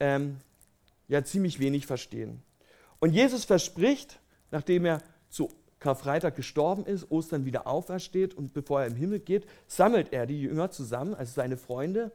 ähm, 0.00 0.36
ja, 1.08 1.24
ziemlich 1.24 1.58
wenig 1.58 1.86
verstehen. 1.86 2.42
Und 3.00 3.12
Jesus 3.12 3.44
verspricht, 3.44 4.18
nachdem 4.50 4.84
er 4.86 5.02
zu 5.28 5.50
Karfreitag 5.80 6.36
gestorben 6.36 6.86
ist, 6.86 7.10
Ostern 7.10 7.44
wieder 7.44 7.66
aufersteht 7.66 8.34
und 8.34 8.54
bevor 8.54 8.80
er 8.80 8.86
im 8.86 8.94
Himmel 8.96 9.20
geht, 9.20 9.46
sammelt 9.66 10.12
er 10.12 10.26
die 10.26 10.40
Jünger 10.40 10.70
zusammen, 10.70 11.14
also 11.14 11.32
seine 11.32 11.56
Freunde. 11.58 12.10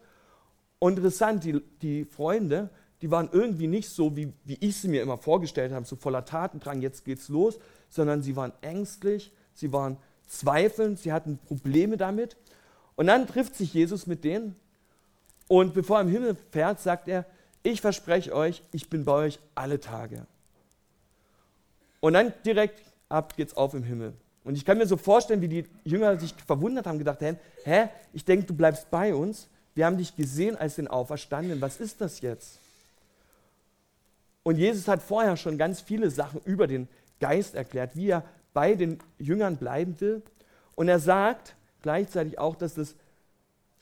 Und 0.79 0.98
interessant, 0.98 1.43
die, 1.43 1.62
die 1.81 2.05
Freunde, 2.05 2.69
die 3.01 3.12
waren 3.12 3.29
irgendwie 3.31 3.67
nicht 3.67 3.89
so, 3.89 4.15
wie, 4.15 4.33
wie 4.45 4.57
ich 4.59 4.77
sie 4.77 4.88
mir 4.88 5.03
immer 5.03 5.17
vorgestellt 5.17 5.71
habe, 5.71 5.86
so 5.86 5.95
voller 5.95 6.25
Tatendrang, 6.25 6.81
jetzt 6.81 7.05
geht's 7.05 7.29
los, 7.29 7.59
sondern 7.89 8.24
sie 8.24 8.36
waren 8.36 8.53
ängstlich, 8.62 9.31
sie 9.53 9.71
waren 9.71 9.98
zweifelnd, 10.27 11.00
sie 11.00 11.13
hatten 11.13 11.38
Probleme 11.38 11.98
damit. 11.98 12.38
Und 12.95 13.07
dann 13.07 13.27
trifft 13.27 13.55
sich 13.55 13.74
Jesus 13.74 14.07
mit 14.07 14.24
denen 14.24 14.55
und 15.48 15.74
bevor 15.74 15.98
er 15.98 16.01
im 16.01 16.09
Himmel 16.09 16.38
fährt, 16.51 16.79
sagt 16.79 17.07
er, 17.07 17.25
ich 17.63 17.81
verspreche 17.81 18.33
euch, 18.33 18.63
ich 18.71 18.89
bin 18.89 19.05
bei 19.05 19.13
euch 19.13 19.39
alle 19.55 19.79
Tage. 19.79 20.25
Und 21.99 22.13
dann 22.13 22.33
direkt 22.45 22.81
ab 23.09 23.35
geht's 23.35 23.55
auf 23.55 23.73
im 23.73 23.83
Himmel. 23.83 24.13
Und 24.43 24.55
ich 24.55 24.65
kann 24.65 24.77
mir 24.77 24.87
so 24.87 24.97
vorstellen, 24.97 25.41
wie 25.41 25.47
die 25.47 25.65
Jünger 25.83 26.17
sich 26.19 26.33
verwundert 26.33 26.87
haben, 26.87 26.97
gedacht 26.97 27.21
haben, 27.21 27.37
hä, 27.65 27.89
ich 28.13 28.23
denke, 28.23 28.45
du 28.45 28.53
bleibst 28.53 28.89
bei 28.89 29.13
uns. 29.13 29.47
Wir 29.75 29.85
haben 29.85 29.97
dich 29.97 30.15
gesehen 30.15 30.55
als 30.55 30.75
den 30.75 30.87
Auferstandenen. 30.87 31.61
Was 31.61 31.79
ist 31.79 32.01
das 32.01 32.21
jetzt? 32.21 32.59
Und 34.43 34.55
Jesus 34.55 34.87
hat 34.87 35.01
vorher 35.01 35.37
schon 35.37 35.57
ganz 35.57 35.81
viele 35.81 36.09
Sachen 36.09 36.41
über 36.45 36.67
den 36.67 36.87
Geist 37.19 37.53
erklärt, 37.53 37.95
wie 37.95 38.09
er 38.09 38.23
bei 38.53 38.75
den 38.75 38.99
Jüngern 39.17 39.57
bleiben 39.57 39.99
will. 39.99 40.21
Und 40.75 40.87
er 40.87 40.99
sagt 40.99 41.55
gleichzeitig 41.81 42.39
auch, 42.39 42.55
dass 42.55 42.75
das 42.75 42.95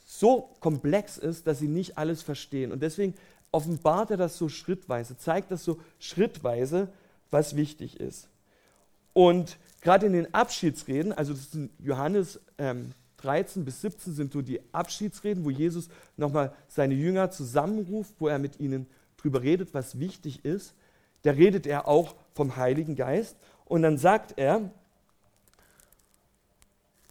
so 0.05 0.49
komplex 0.59 1.17
ist, 1.17 1.47
dass 1.47 1.59
sie 1.59 1.67
nicht 1.67 1.97
alles 1.97 2.23
verstehen. 2.23 2.71
Und 2.71 2.81
deswegen 2.81 3.13
offenbart 3.57 4.11
er 4.11 4.17
das 4.17 4.37
so 4.37 4.49
schrittweise, 4.49 5.17
zeigt 5.17 5.49
das 5.49 5.63
so 5.63 5.79
schrittweise, 5.97 6.89
was 7.31 7.55
wichtig 7.55 7.99
ist. 7.99 8.29
Und 9.13 9.57
gerade 9.81 10.05
in 10.05 10.13
den 10.13 10.31
Abschiedsreden, 10.31 11.11
also 11.11 11.33
das 11.33 11.51
sind 11.51 11.71
Johannes 11.79 12.39
ähm, 12.59 12.93
13 13.17 13.65
bis 13.65 13.81
17 13.81 14.13
sind 14.13 14.31
so 14.31 14.43
die 14.43 14.61
Abschiedsreden, 14.73 15.43
wo 15.43 15.49
Jesus 15.49 15.89
nochmal 16.17 16.53
seine 16.67 16.93
Jünger 16.93 17.31
zusammenruft, 17.31 18.13
wo 18.19 18.27
er 18.27 18.37
mit 18.37 18.59
ihnen 18.59 18.85
drüber 19.17 19.41
redet, 19.41 19.73
was 19.73 19.99
wichtig 19.99 20.45
ist. 20.45 20.75
Da 21.23 21.31
redet 21.31 21.65
er 21.65 21.87
auch 21.87 22.13
vom 22.35 22.57
Heiligen 22.57 22.95
Geist. 22.95 23.35
Und 23.65 23.81
dann 23.81 23.97
sagt 23.97 24.35
er, 24.37 24.69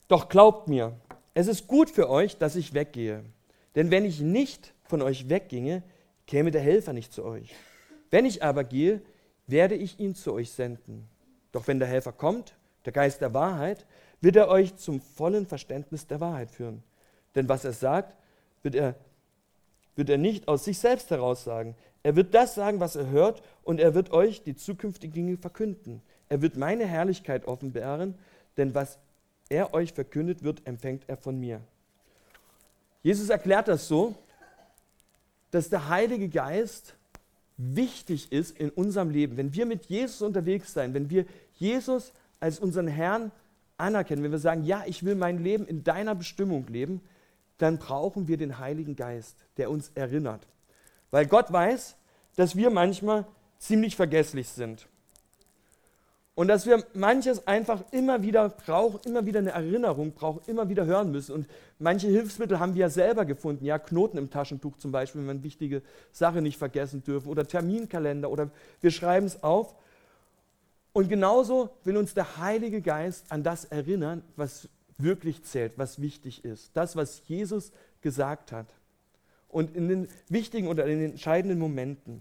doch 0.06 0.28
glaubt 0.28 0.68
mir, 0.68 0.92
es 1.34 1.48
ist 1.48 1.66
gut 1.66 1.90
für 1.90 2.08
euch, 2.08 2.38
dass 2.38 2.54
ich 2.54 2.72
weggehe. 2.72 3.24
Denn 3.74 3.90
wenn 3.90 4.04
ich 4.04 4.20
nicht 4.20 4.72
von 4.84 5.02
euch 5.02 5.28
wegginge, 5.28 5.82
käme 6.26 6.50
der 6.50 6.60
Helfer 6.60 6.92
nicht 6.92 7.12
zu 7.12 7.24
euch. 7.24 7.54
Wenn 8.10 8.24
ich 8.24 8.42
aber 8.42 8.64
gehe, 8.64 9.00
werde 9.46 9.74
ich 9.74 9.98
ihn 10.00 10.14
zu 10.14 10.32
euch 10.32 10.50
senden. 10.50 11.08
Doch 11.52 11.66
wenn 11.68 11.78
der 11.78 11.88
Helfer 11.88 12.12
kommt, 12.12 12.54
der 12.84 12.92
Geist 12.92 13.20
der 13.20 13.34
Wahrheit, 13.34 13.86
wird 14.20 14.36
er 14.36 14.48
euch 14.48 14.76
zum 14.76 15.00
vollen 15.00 15.46
Verständnis 15.46 16.06
der 16.06 16.20
Wahrheit 16.20 16.50
führen. 16.50 16.82
Denn 17.34 17.48
was 17.48 17.64
er 17.64 17.72
sagt, 17.72 18.16
wird 18.62 18.74
er, 18.74 18.94
wird 19.94 20.10
er 20.10 20.18
nicht 20.18 20.48
aus 20.48 20.64
sich 20.64 20.78
selbst 20.78 21.10
heraus 21.10 21.44
sagen. 21.44 21.76
Er 22.02 22.16
wird 22.16 22.34
das 22.34 22.54
sagen, 22.54 22.80
was 22.80 22.96
er 22.96 23.10
hört, 23.10 23.42
und 23.62 23.80
er 23.80 23.94
wird 23.94 24.10
euch 24.10 24.42
die 24.42 24.54
zukünftigen 24.54 25.14
Dinge 25.14 25.36
verkünden. 25.36 26.02
Er 26.28 26.42
wird 26.42 26.56
meine 26.56 26.86
Herrlichkeit 26.86 27.46
offenbaren, 27.46 28.14
denn 28.56 28.74
was 28.74 28.98
er 29.48 29.74
euch 29.74 29.92
verkündet 29.92 30.42
wird, 30.42 30.66
empfängt 30.66 31.04
er 31.08 31.16
von 31.16 31.38
mir. 31.38 31.60
Jesus 33.02 33.28
erklärt 33.28 33.68
das 33.68 33.86
so, 33.86 34.14
dass 35.56 35.70
der 35.70 35.88
Heilige 35.88 36.28
Geist 36.28 36.96
wichtig 37.56 38.30
ist 38.30 38.58
in 38.58 38.68
unserem 38.68 39.08
Leben. 39.08 39.38
Wenn 39.38 39.54
wir 39.54 39.64
mit 39.64 39.86
Jesus 39.86 40.20
unterwegs 40.20 40.74
sein, 40.74 40.92
wenn 40.92 41.08
wir 41.08 41.24
Jesus 41.54 42.12
als 42.40 42.58
unseren 42.58 42.88
Herrn 42.88 43.32
anerkennen, 43.78 44.22
wenn 44.22 44.32
wir 44.32 44.38
sagen, 44.38 44.64
ja, 44.64 44.84
ich 44.84 45.02
will 45.02 45.14
mein 45.14 45.42
Leben 45.42 45.66
in 45.66 45.82
deiner 45.82 46.14
Bestimmung 46.14 46.66
leben, 46.66 47.00
dann 47.56 47.78
brauchen 47.78 48.28
wir 48.28 48.36
den 48.36 48.58
Heiligen 48.58 48.96
Geist, 48.96 49.38
der 49.56 49.70
uns 49.70 49.90
erinnert. 49.94 50.46
Weil 51.10 51.24
Gott 51.24 51.50
weiß, 51.50 51.96
dass 52.36 52.54
wir 52.54 52.68
manchmal 52.68 53.24
ziemlich 53.56 53.96
vergesslich 53.96 54.50
sind. 54.50 54.86
Und 56.36 56.48
dass 56.48 56.66
wir 56.66 56.84
manches 56.92 57.46
einfach 57.46 57.82
immer 57.92 58.22
wieder 58.22 58.50
brauchen, 58.50 59.00
immer 59.06 59.24
wieder 59.24 59.38
eine 59.38 59.52
Erinnerung 59.52 60.12
brauchen, 60.12 60.42
immer 60.46 60.68
wieder 60.68 60.84
hören 60.84 61.10
müssen. 61.10 61.32
Und 61.32 61.46
manche 61.78 62.08
Hilfsmittel 62.08 62.60
haben 62.60 62.74
wir 62.74 62.82
ja 62.82 62.90
selber 62.90 63.24
gefunden. 63.24 63.64
Ja, 63.64 63.78
Knoten 63.78 64.18
im 64.18 64.28
Taschentuch 64.28 64.76
zum 64.76 64.92
Beispiel, 64.92 65.22
wenn 65.22 65.28
wir 65.28 65.30
eine 65.32 65.42
wichtige 65.42 65.80
Sache 66.12 66.42
nicht 66.42 66.58
vergessen 66.58 67.02
dürfen. 67.02 67.28
Oder 67.28 67.46
Terminkalender. 67.46 68.30
Oder 68.30 68.50
wir 68.82 68.90
schreiben 68.90 69.24
es 69.24 69.42
auf. 69.42 69.74
Und 70.92 71.08
genauso 71.08 71.70
will 71.84 71.96
uns 71.96 72.12
der 72.12 72.36
Heilige 72.36 72.82
Geist 72.82 73.32
an 73.32 73.42
das 73.42 73.64
erinnern, 73.64 74.22
was 74.36 74.68
wirklich 74.98 75.42
zählt, 75.42 75.72
was 75.76 76.02
wichtig 76.02 76.44
ist. 76.44 76.70
Das, 76.74 76.96
was 76.96 77.22
Jesus 77.24 77.72
gesagt 78.02 78.52
hat. 78.52 78.66
Und 79.48 79.74
in 79.74 79.88
den 79.88 80.08
wichtigen 80.28 80.68
oder 80.68 80.84
in 80.84 80.98
den 80.98 81.10
entscheidenden 81.12 81.58
Momenten. 81.58 82.20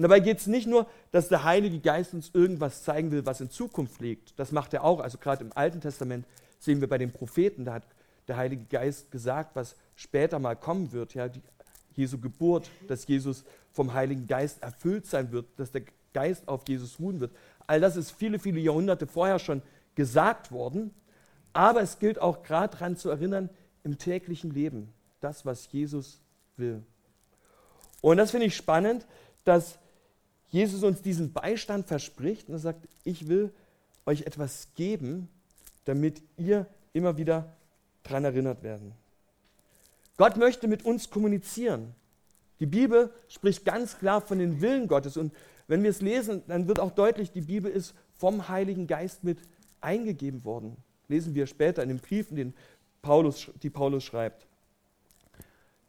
Und 0.00 0.04
dabei 0.04 0.20
geht 0.20 0.38
es 0.38 0.46
nicht 0.46 0.66
nur, 0.66 0.86
dass 1.10 1.28
der 1.28 1.44
Heilige 1.44 1.78
Geist 1.78 2.14
uns 2.14 2.30
irgendwas 2.32 2.84
zeigen 2.84 3.10
will, 3.10 3.26
was 3.26 3.42
in 3.42 3.50
Zukunft 3.50 4.00
liegt. 4.00 4.32
Das 4.38 4.50
macht 4.50 4.72
er 4.72 4.82
auch. 4.82 4.98
Also 4.98 5.18
gerade 5.18 5.44
im 5.44 5.52
Alten 5.54 5.82
Testament 5.82 6.24
sehen 6.58 6.80
wir 6.80 6.88
bei 6.88 6.96
den 6.96 7.12
Propheten, 7.12 7.66
da 7.66 7.74
hat 7.74 7.82
der 8.26 8.38
Heilige 8.38 8.64
Geist 8.64 9.10
gesagt, 9.10 9.54
was 9.56 9.76
später 9.96 10.38
mal 10.38 10.56
kommen 10.56 10.92
wird. 10.92 11.12
Ja, 11.12 11.28
die, 11.28 11.42
Jesu 11.92 12.18
Geburt, 12.18 12.70
dass 12.88 13.06
Jesus 13.06 13.44
vom 13.72 13.92
Heiligen 13.92 14.26
Geist 14.26 14.62
erfüllt 14.62 15.04
sein 15.04 15.32
wird, 15.32 15.44
dass 15.58 15.70
der 15.70 15.82
Geist 16.14 16.48
auf 16.48 16.66
Jesus 16.66 16.98
ruhen 16.98 17.20
wird. 17.20 17.36
All 17.66 17.82
das 17.82 17.96
ist 17.96 18.10
viele, 18.10 18.38
viele 18.38 18.60
Jahrhunderte 18.60 19.06
vorher 19.06 19.38
schon 19.38 19.60
gesagt 19.96 20.50
worden. 20.50 20.94
Aber 21.52 21.82
es 21.82 21.98
gilt 21.98 22.18
auch 22.22 22.42
gerade 22.42 22.72
daran 22.72 22.96
zu 22.96 23.10
erinnern, 23.10 23.50
im 23.84 23.98
täglichen 23.98 24.50
Leben, 24.50 24.94
das, 25.20 25.44
was 25.44 25.70
Jesus 25.70 26.22
will. 26.56 26.82
Und 28.00 28.16
das 28.16 28.30
finde 28.30 28.46
ich 28.46 28.56
spannend, 28.56 29.06
dass 29.44 29.78
Jesus 30.50 30.82
uns 30.82 31.00
diesen 31.00 31.32
Beistand 31.32 31.86
verspricht 31.86 32.48
und 32.48 32.54
er 32.54 32.60
sagt, 32.60 32.86
ich 33.04 33.28
will 33.28 33.52
euch 34.04 34.22
etwas 34.22 34.68
geben, 34.74 35.28
damit 35.84 36.22
ihr 36.36 36.66
immer 36.92 37.16
wieder 37.16 37.56
daran 38.02 38.24
erinnert 38.24 38.62
werden. 38.62 38.92
Gott 40.16 40.36
möchte 40.36 40.68
mit 40.68 40.84
uns 40.84 41.08
kommunizieren. 41.08 41.94
Die 42.58 42.66
Bibel 42.66 43.10
spricht 43.28 43.64
ganz 43.64 43.98
klar 43.98 44.20
von 44.20 44.38
den 44.38 44.60
Willen 44.60 44.86
Gottes 44.86 45.16
und 45.16 45.32
wenn 45.66 45.82
wir 45.82 45.90
es 45.90 46.00
lesen, 46.00 46.42
dann 46.48 46.66
wird 46.66 46.80
auch 46.80 46.90
deutlich, 46.90 47.30
die 47.30 47.42
Bibel 47.42 47.70
ist 47.70 47.94
vom 48.18 48.48
Heiligen 48.48 48.88
Geist 48.88 49.22
mit 49.22 49.38
eingegeben 49.80 50.44
worden. 50.44 50.76
Lesen 51.08 51.34
wir 51.34 51.46
später 51.46 51.82
in 51.82 51.88
den 51.88 52.00
Briefen, 52.00 52.36
den 52.36 52.54
Paulus, 53.02 53.50
die 53.62 53.70
Paulus 53.70 54.04
schreibt. 54.04 54.46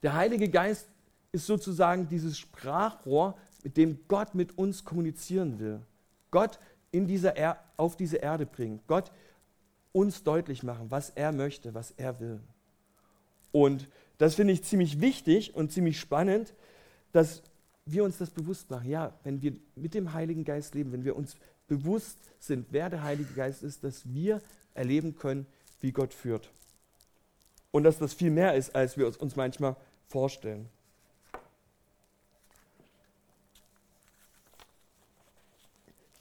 Der 0.03 0.13
Heilige 0.13 0.49
Geist 0.49 0.87
ist 1.31 1.45
sozusagen 1.45 2.07
dieses 2.07 2.37
Sprachrohr, 2.37 3.37
mit 3.63 3.77
dem 3.77 3.99
Gott 4.07 4.35
mit 4.35 4.57
uns 4.57 4.83
kommunizieren 4.83 5.59
will. 5.59 5.81
Gott 6.31 6.59
in 6.91 7.07
dieser 7.07 7.37
er 7.37 7.63
auf 7.77 7.95
diese 7.95 8.17
Erde 8.17 8.45
bringen. 8.45 8.81
Gott 8.87 9.11
uns 9.91 10.23
deutlich 10.23 10.63
machen, 10.63 10.89
was 10.89 11.09
er 11.11 11.31
möchte, 11.31 11.73
was 11.73 11.91
er 11.91 12.19
will. 12.19 12.39
Und 13.51 13.87
das 14.17 14.35
finde 14.35 14.53
ich 14.53 14.63
ziemlich 14.63 15.01
wichtig 15.01 15.55
und 15.55 15.71
ziemlich 15.71 15.99
spannend, 15.99 16.53
dass 17.11 17.43
wir 17.85 18.03
uns 18.03 18.17
das 18.17 18.29
bewusst 18.29 18.69
machen. 18.69 18.89
Ja, 18.89 19.13
wenn 19.23 19.41
wir 19.41 19.53
mit 19.75 19.93
dem 19.93 20.13
Heiligen 20.13 20.43
Geist 20.43 20.75
leben, 20.75 20.91
wenn 20.91 21.03
wir 21.03 21.15
uns 21.15 21.35
bewusst 21.67 22.17
sind, 22.39 22.67
wer 22.71 22.89
der 22.89 23.03
Heilige 23.03 23.33
Geist 23.33 23.63
ist, 23.63 23.83
dass 23.83 24.07
wir 24.13 24.41
erleben 24.73 25.15
können, 25.15 25.45
wie 25.79 25.91
Gott 25.91 26.13
führt. 26.13 26.49
Und 27.71 27.83
dass 27.83 27.97
das 27.97 28.13
viel 28.13 28.31
mehr 28.31 28.55
ist, 28.55 28.75
als 28.75 28.97
wir 28.97 29.07
uns 29.19 29.35
manchmal 29.35 29.75
vorstellen. 30.07 30.69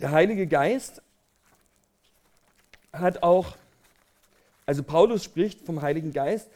Der 0.00 0.12
Heilige 0.12 0.46
Geist 0.46 1.02
hat 2.90 3.22
auch, 3.22 3.56
also 4.64 4.82
Paulus 4.82 5.22
spricht 5.22 5.60
vom 5.60 5.82
Heiligen 5.82 6.14
Geist 6.14 6.50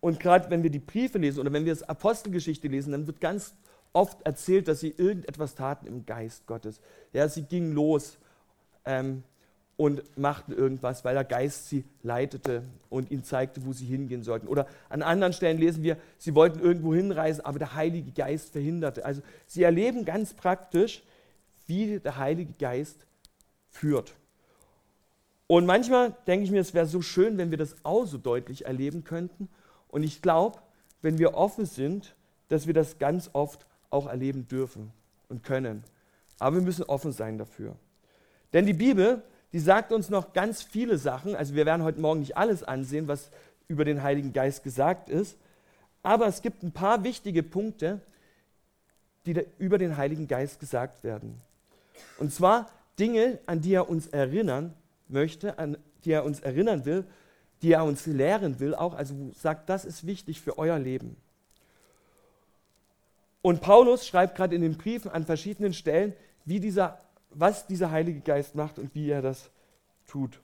und 0.00 0.20
gerade 0.20 0.50
wenn 0.50 0.62
wir 0.62 0.68
die 0.68 0.80
Briefe 0.80 1.16
lesen 1.16 1.40
oder 1.40 1.50
wenn 1.50 1.64
wir 1.64 1.72
das 1.72 1.82
Apostelgeschichte 1.82 2.68
lesen, 2.68 2.92
dann 2.92 3.06
wird 3.06 3.22
ganz 3.22 3.54
oft 3.94 4.20
erzählt, 4.26 4.68
dass 4.68 4.80
sie 4.80 4.90
irgendetwas 4.90 5.54
taten 5.54 5.86
im 5.86 6.04
Geist 6.04 6.46
Gottes. 6.46 6.78
Ja, 7.14 7.26
sie 7.26 7.44
gingen 7.44 7.72
los 7.72 8.18
ähm, 8.84 9.22
und 9.78 10.02
machten 10.18 10.52
irgendwas, 10.52 11.06
weil 11.06 11.14
der 11.14 11.24
Geist 11.24 11.70
sie 11.70 11.84
leitete 12.02 12.64
und 12.90 13.10
ihnen 13.10 13.24
zeigte, 13.24 13.64
wo 13.64 13.72
sie 13.72 13.86
hingehen 13.86 14.22
sollten. 14.22 14.46
Oder 14.46 14.66
an 14.90 15.00
anderen 15.00 15.32
Stellen 15.32 15.56
lesen 15.56 15.82
wir, 15.82 15.96
sie 16.18 16.34
wollten 16.34 16.60
irgendwo 16.60 16.94
hinreisen, 16.94 17.46
aber 17.46 17.58
der 17.58 17.74
Heilige 17.74 18.10
Geist 18.10 18.52
verhinderte. 18.52 19.06
Also 19.06 19.22
sie 19.46 19.62
erleben 19.62 20.04
ganz 20.04 20.34
praktisch, 20.34 21.02
wie 21.66 21.98
der 22.00 22.18
Heilige 22.18 22.52
Geist 22.58 23.06
führt. 23.70 24.14
Und 25.46 25.66
manchmal 25.66 26.14
denke 26.26 26.44
ich 26.44 26.50
mir, 26.50 26.60
es 26.60 26.74
wäre 26.74 26.86
so 26.86 27.02
schön, 27.02 27.36
wenn 27.36 27.50
wir 27.50 27.58
das 27.58 27.76
auch 27.82 28.06
so 28.06 28.18
deutlich 28.18 28.66
erleben 28.66 29.04
könnten. 29.04 29.48
Und 29.88 30.02
ich 30.02 30.22
glaube, 30.22 30.58
wenn 31.02 31.18
wir 31.18 31.34
offen 31.34 31.66
sind, 31.66 32.14
dass 32.48 32.66
wir 32.66 32.74
das 32.74 32.98
ganz 32.98 33.30
oft 33.32 33.66
auch 33.90 34.06
erleben 34.06 34.48
dürfen 34.48 34.92
und 35.28 35.42
können. 35.42 35.84
Aber 36.38 36.56
wir 36.56 36.62
müssen 36.62 36.84
offen 36.84 37.12
sein 37.12 37.38
dafür. 37.38 37.76
Denn 38.52 38.66
die 38.66 38.72
Bibel, 38.72 39.22
die 39.52 39.58
sagt 39.58 39.92
uns 39.92 40.10
noch 40.10 40.32
ganz 40.32 40.62
viele 40.62 40.98
Sachen. 40.98 41.36
Also 41.36 41.54
wir 41.54 41.66
werden 41.66 41.82
heute 41.82 42.00
Morgen 42.00 42.20
nicht 42.20 42.36
alles 42.36 42.62
ansehen, 42.62 43.06
was 43.06 43.30
über 43.68 43.84
den 43.84 44.02
Heiligen 44.02 44.32
Geist 44.32 44.64
gesagt 44.64 45.08
ist. 45.08 45.36
Aber 46.02 46.26
es 46.26 46.42
gibt 46.42 46.62
ein 46.62 46.72
paar 46.72 47.04
wichtige 47.04 47.42
Punkte, 47.42 48.00
die 49.26 49.46
über 49.58 49.78
den 49.78 49.96
Heiligen 49.96 50.26
Geist 50.26 50.60
gesagt 50.60 51.02
werden. 51.04 51.40
Und 52.18 52.32
zwar 52.32 52.70
Dinge, 52.98 53.38
an 53.46 53.60
die 53.60 53.74
er 53.74 53.88
uns 53.88 54.06
erinnern 54.06 54.74
möchte, 55.08 55.58
an 55.58 55.76
die 56.04 56.12
er 56.12 56.24
uns 56.24 56.40
erinnern 56.40 56.84
will, 56.84 57.04
die 57.62 57.72
er 57.72 57.84
uns 57.84 58.06
lehren 58.06 58.60
will, 58.60 58.74
auch, 58.74 58.94
also 58.94 59.14
sagt, 59.32 59.68
das 59.68 59.84
ist 59.84 60.06
wichtig 60.06 60.40
für 60.40 60.58
euer 60.58 60.78
Leben. 60.78 61.16
Und 63.42 63.60
Paulus 63.60 64.06
schreibt 64.06 64.36
gerade 64.36 64.54
in 64.54 64.62
den 64.62 64.76
Briefen 64.76 65.10
an 65.10 65.24
verschiedenen 65.24 65.74
Stellen, 65.74 66.14
wie 66.44 66.60
dieser, 66.60 67.00
was 67.30 67.66
dieser 67.66 67.90
Heilige 67.90 68.20
Geist 68.20 68.54
macht 68.54 68.78
und 68.78 68.94
wie 68.94 69.10
er 69.10 69.22
das 69.22 69.50
tut. 70.06 70.40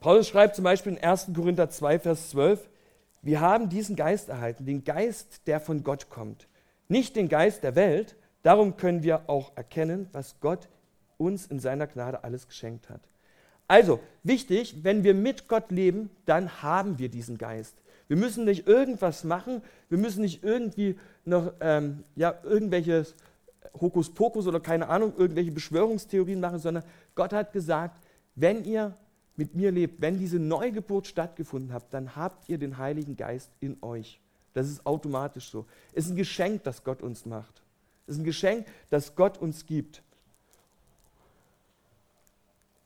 Paulus 0.00 0.28
schreibt 0.28 0.54
zum 0.54 0.64
Beispiel 0.64 0.92
in 0.92 1.02
1. 1.02 1.28
Korinther 1.34 1.70
2, 1.70 1.98
Vers 1.98 2.30
12, 2.30 2.68
wir 3.22 3.40
haben 3.40 3.68
diesen 3.68 3.96
Geist 3.96 4.28
erhalten, 4.28 4.64
den 4.64 4.84
Geist, 4.84 5.46
der 5.46 5.60
von 5.60 5.82
Gott 5.82 6.08
kommt 6.08 6.47
nicht 6.88 7.16
den 7.16 7.28
Geist 7.28 7.62
der 7.62 7.76
Welt. 7.76 8.16
Darum 8.42 8.76
können 8.76 9.02
wir 9.02 9.28
auch 9.28 9.56
erkennen, 9.56 10.08
was 10.12 10.40
Gott 10.40 10.68
uns 11.16 11.46
in 11.46 11.60
seiner 11.60 11.86
Gnade 11.86 12.24
alles 12.24 12.46
geschenkt 12.46 12.88
hat. 12.88 13.00
Also, 13.66 14.00
wichtig, 14.22 14.82
wenn 14.82 15.04
wir 15.04 15.12
mit 15.12 15.46
Gott 15.48 15.70
leben, 15.70 16.10
dann 16.24 16.62
haben 16.62 16.98
wir 16.98 17.10
diesen 17.10 17.36
Geist. 17.36 17.76
Wir 18.06 18.16
müssen 18.16 18.46
nicht 18.46 18.66
irgendwas 18.66 19.24
machen, 19.24 19.60
wir 19.90 19.98
müssen 19.98 20.22
nicht 20.22 20.42
irgendwie 20.42 20.98
noch 21.26 21.52
ähm, 21.60 22.02
ja, 22.16 22.34
irgendwelches 22.42 23.14
Hokuspokus 23.78 24.46
oder 24.46 24.60
keine 24.60 24.88
Ahnung, 24.88 25.12
irgendwelche 25.16 25.52
Beschwörungstheorien 25.52 26.40
machen, 26.40 26.58
sondern 26.58 26.84
Gott 27.14 27.34
hat 27.34 27.52
gesagt, 27.52 28.00
wenn 28.34 28.64
ihr 28.64 28.96
mit 29.36 29.54
mir 29.54 29.70
lebt, 29.70 30.00
wenn 30.00 30.18
diese 30.18 30.38
Neugeburt 30.38 31.06
stattgefunden 31.06 31.72
hat, 31.72 31.92
dann 31.92 32.16
habt 32.16 32.48
ihr 32.48 32.56
den 32.56 32.78
Heiligen 32.78 33.16
Geist 33.16 33.50
in 33.60 33.76
euch. 33.82 34.20
Das 34.58 34.68
ist 34.68 34.84
automatisch 34.84 35.50
so. 35.50 35.66
Es 35.92 36.06
ist 36.06 36.10
ein 36.10 36.16
Geschenk, 36.16 36.64
das 36.64 36.82
Gott 36.82 37.00
uns 37.00 37.24
macht. 37.26 37.62
Es 38.08 38.14
ist 38.14 38.22
ein 38.22 38.24
Geschenk, 38.24 38.66
das 38.90 39.14
Gott 39.14 39.38
uns 39.38 39.66
gibt. 39.66 40.02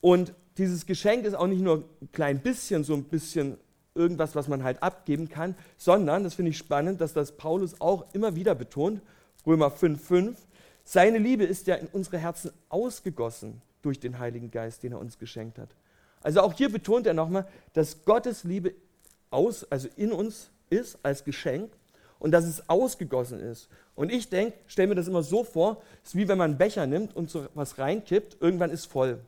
Und 0.02 0.34
dieses 0.58 0.84
Geschenk 0.84 1.24
ist 1.24 1.32
auch 1.32 1.46
nicht 1.46 1.62
nur 1.62 1.88
ein 2.02 2.12
klein 2.12 2.40
bisschen, 2.42 2.84
so 2.84 2.92
ein 2.92 3.04
bisschen 3.04 3.56
irgendwas, 3.94 4.34
was 4.34 4.48
man 4.48 4.62
halt 4.62 4.82
abgeben 4.82 5.30
kann, 5.30 5.54
sondern, 5.78 6.24
das 6.24 6.34
finde 6.34 6.50
ich 6.50 6.58
spannend, 6.58 7.00
dass 7.00 7.14
das 7.14 7.38
Paulus 7.38 7.80
auch 7.80 8.04
immer 8.12 8.36
wieder 8.36 8.54
betont, 8.54 9.00
Römer 9.46 9.68
5,5, 9.68 10.34
seine 10.84 11.16
Liebe 11.16 11.44
ist 11.44 11.66
ja 11.68 11.76
in 11.76 11.86
unsere 11.86 12.18
Herzen 12.18 12.50
ausgegossen 12.68 13.62
durch 13.80 13.98
den 13.98 14.18
Heiligen 14.18 14.50
Geist, 14.50 14.82
den 14.82 14.92
er 14.92 14.98
uns 14.98 15.18
geschenkt 15.18 15.58
hat. 15.58 15.70
Also 16.20 16.42
auch 16.42 16.52
hier 16.52 16.70
betont 16.70 17.06
er 17.06 17.14
nochmal, 17.14 17.48
dass 17.72 18.04
Gottes 18.04 18.44
Liebe 18.44 18.74
aus, 19.30 19.64
also 19.70 19.88
in 19.96 20.12
uns 20.12 20.50
ist 20.72 20.98
als 21.02 21.24
Geschenk 21.24 21.70
und 22.18 22.30
dass 22.30 22.44
es 22.44 22.68
ausgegossen 22.68 23.40
ist. 23.40 23.68
Und 23.94 24.10
ich 24.10 24.28
denke, 24.28 24.56
stelle 24.66 24.88
mir 24.88 24.94
das 24.94 25.08
immer 25.08 25.22
so 25.22 25.44
vor, 25.44 25.82
es 26.02 26.10
ist 26.10 26.16
wie 26.16 26.28
wenn 26.28 26.38
man 26.38 26.52
einen 26.52 26.58
Becher 26.58 26.86
nimmt 26.86 27.14
und 27.14 27.30
so 27.30 27.46
was 27.54 27.78
reinkippt, 27.78 28.38
irgendwann 28.40 28.70
ist 28.70 28.86
voll. 28.86 29.20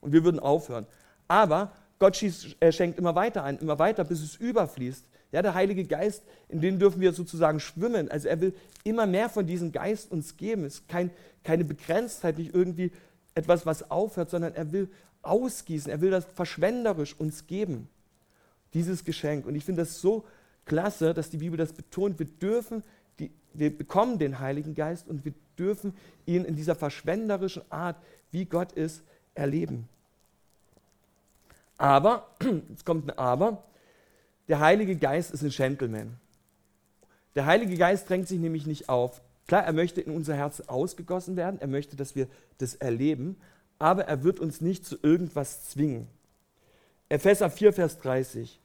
Und 0.00 0.12
wir 0.12 0.24
würden 0.24 0.38
aufhören. 0.38 0.86
Aber 1.26 1.72
Gott 1.98 2.16
schießt, 2.16 2.56
er 2.60 2.72
schenkt 2.72 2.98
immer 2.98 3.14
weiter 3.14 3.42
ein, 3.42 3.58
immer 3.58 3.78
weiter, 3.78 4.04
bis 4.04 4.22
es 4.22 4.36
überfließt. 4.36 5.04
Ja, 5.32 5.42
der 5.42 5.54
Heilige 5.54 5.84
Geist, 5.84 6.22
in 6.48 6.60
den 6.60 6.78
dürfen 6.78 7.00
wir 7.00 7.12
sozusagen 7.12 7.60
schwimmen. 7.60 8.10
Also 8.10 8.28
er 8.28 8.40
will 8.40 8.54
immer 8.84 9.06
mehr 9.06 9.28
von 9.28 9.46
diesem 9.46 9.72
Geist 9.72 10.10
uns 10.10 10.36
geben. 10.36 10.64
Es 10.64 10.74
ist 10.74 10.88
kein, 10.88 11.10
keine 11.44 11.64
Begrenztheit, 11.64 12.38
nicht 12.38 12.54
irgendwie 12.54 12.92
etwas, 13.34 13.66
was 13.66 13.90
aufhört, 13.90 14.30
sondern 14.30 14.54
er 14.54 14.72
will 14.72 14.88
ausgießen. 15.22 15.90
Er 15.90 16.00
will 16.00 16.10
das 16.10 16.24
verschwenderisch 16.24 17.18
uns 17.18 17.46
geben, 17.46 17.88
dieses 18.72 19.04
Geschenk. 19.04 19.46
Und 19.46 19.54
ich 19.54 19.64
finde 19.64 19.82
das 19.82 20.00
so 20.00 20.24
klasse, 20.68 21.14
dass 21.14 21.30
die 21.30 21.38
Bibel 21.38 21.56
das 21.56 21.72
betont. 21.72 22.18
Wir 22.20 22.26
dürfen, 22.26 22.84
die, 23.18 23.32
wir 23.54 23.76
bekommen 23.76 24.18
den 24.18 24.38
Heiligen 24.38 24.74
Geist 24.74 25.08
und 25.08 25.24
wir 25.24 25.34
dürfen 25.58 25.94
ihn 26.26 26.44
in 26.44 26.54
dieser 26.54 26.76
verschwenderischen 26.76 27.62
Art, 27.70 27.96
wie 28.30 28.44
Gott 28.44 28.72
ist, 28.72 29.02
erleben. 29.34 29.88
Aber, 31.76 32.28
jetzt 32.68 32.84
kommt 32.84 33.10
ein 33.10 33.18
Aber, 33.18 33.64
der 34.46 34.60
Heilige 34.60 34.96
Geist 34.96 35.32
ist 35.32 35.42
ein 35.42 35.50
Gentleman. 35.50 36.16
Der 37.34 37.46
Heilige 37.46 37.76
Geist 37.76 38.08
drängt 38.08 38.28
sich 38.28 38.38
nämlich 38.38 38.66
nicht 38.66 38.88
auf. 38.88 39.20
Klar, 39.46 39.64
er 39.64 39.72
möchte 39.72 40.00
in 40.00 40.14
unser 40.14 40.34
Herz 40.34 40.60
ausgegossen 40.60 41.36
werden, 41.36 41.60
er 41.60 41.68
möchte, 41.68 41.96
dass 41.96 42.14
wir 42.14 42.28
das 42.58 42.74
erleben, 42.74 43.36
aber 43.78 44.04
er 44.04 44.22
wird 44.24 44.40
uns 44.40 44.60
nicht 44.60 44.84
zu 44.84 44.98
irgendwas 45.02 45.68
zwingen. 45.70 46.08
Epheser 47.08 47.48
4, 47.48 47.72
Vers 47.72 47.98
30. 47.98 48.60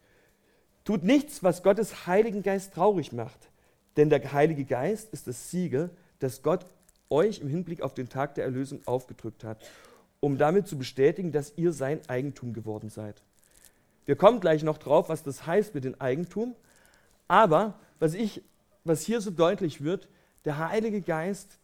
Tut 0.84 1.04
nichts, 1.04 1.44
was 1.44 1.64
Gottes 1.64 2.08
Heiligen 2.08 2.44
Geist 2.44 2.74
traurig 2.74 3.14
macht, 3.14 3.50
denn 3.98 4.10
der 4.10 4.34
Heilige 4.34 4.66
Geist 4.66 5.14
ist 5.14 5.28
das 5.28 5.50
Siegel, 5.50 5.90
das 6.20 6.42
Gott 6.42 6.66
euch 7.10 7.40
im 7.40 7.48
Hinblick 7.48 7.82
auf 7.82 7.94
den 7.94 8.10
Tag 8.10 8.36
der 8.36 8.44
Erlösung 8.44 8.82
aufgedrückt 8.86 9.44
hat 9.44 9.64
um 10.24 10.38
damit 10.38 10.70
zu 10.70 10.78
bestätigen, 10.78 11.34
dass 11.34 11.52
ihr 11.58 11.74
sein 11.74 12.00
Eigentum 12.08 12.54
geworden 12.54 12.90
seid. 12.90 13.22
Wir 14.06 14.16
kommen 14.16 14.40
gleich 14.40 14.64
noch 14.64 14.78
drauf, 14.78 15.10
was 15.10 15.22
das 15.22 15.46
heißt 15.46 15.76
mit 15.76 15.84
dem 15.84 16.00
Eigentum. 16.00 16.56
Aber 17.28 17.78
was, 18.00 18.14
ich, 18.14 18.42
was 18.86 19.02
hier 19.02 19.20
so 19.20 19.32
deutlich 19.32 19.84
wird, 19.84 20.08
der 20.46 20.70
Heilige 20.70 21.02
Geist, 21.02 21.60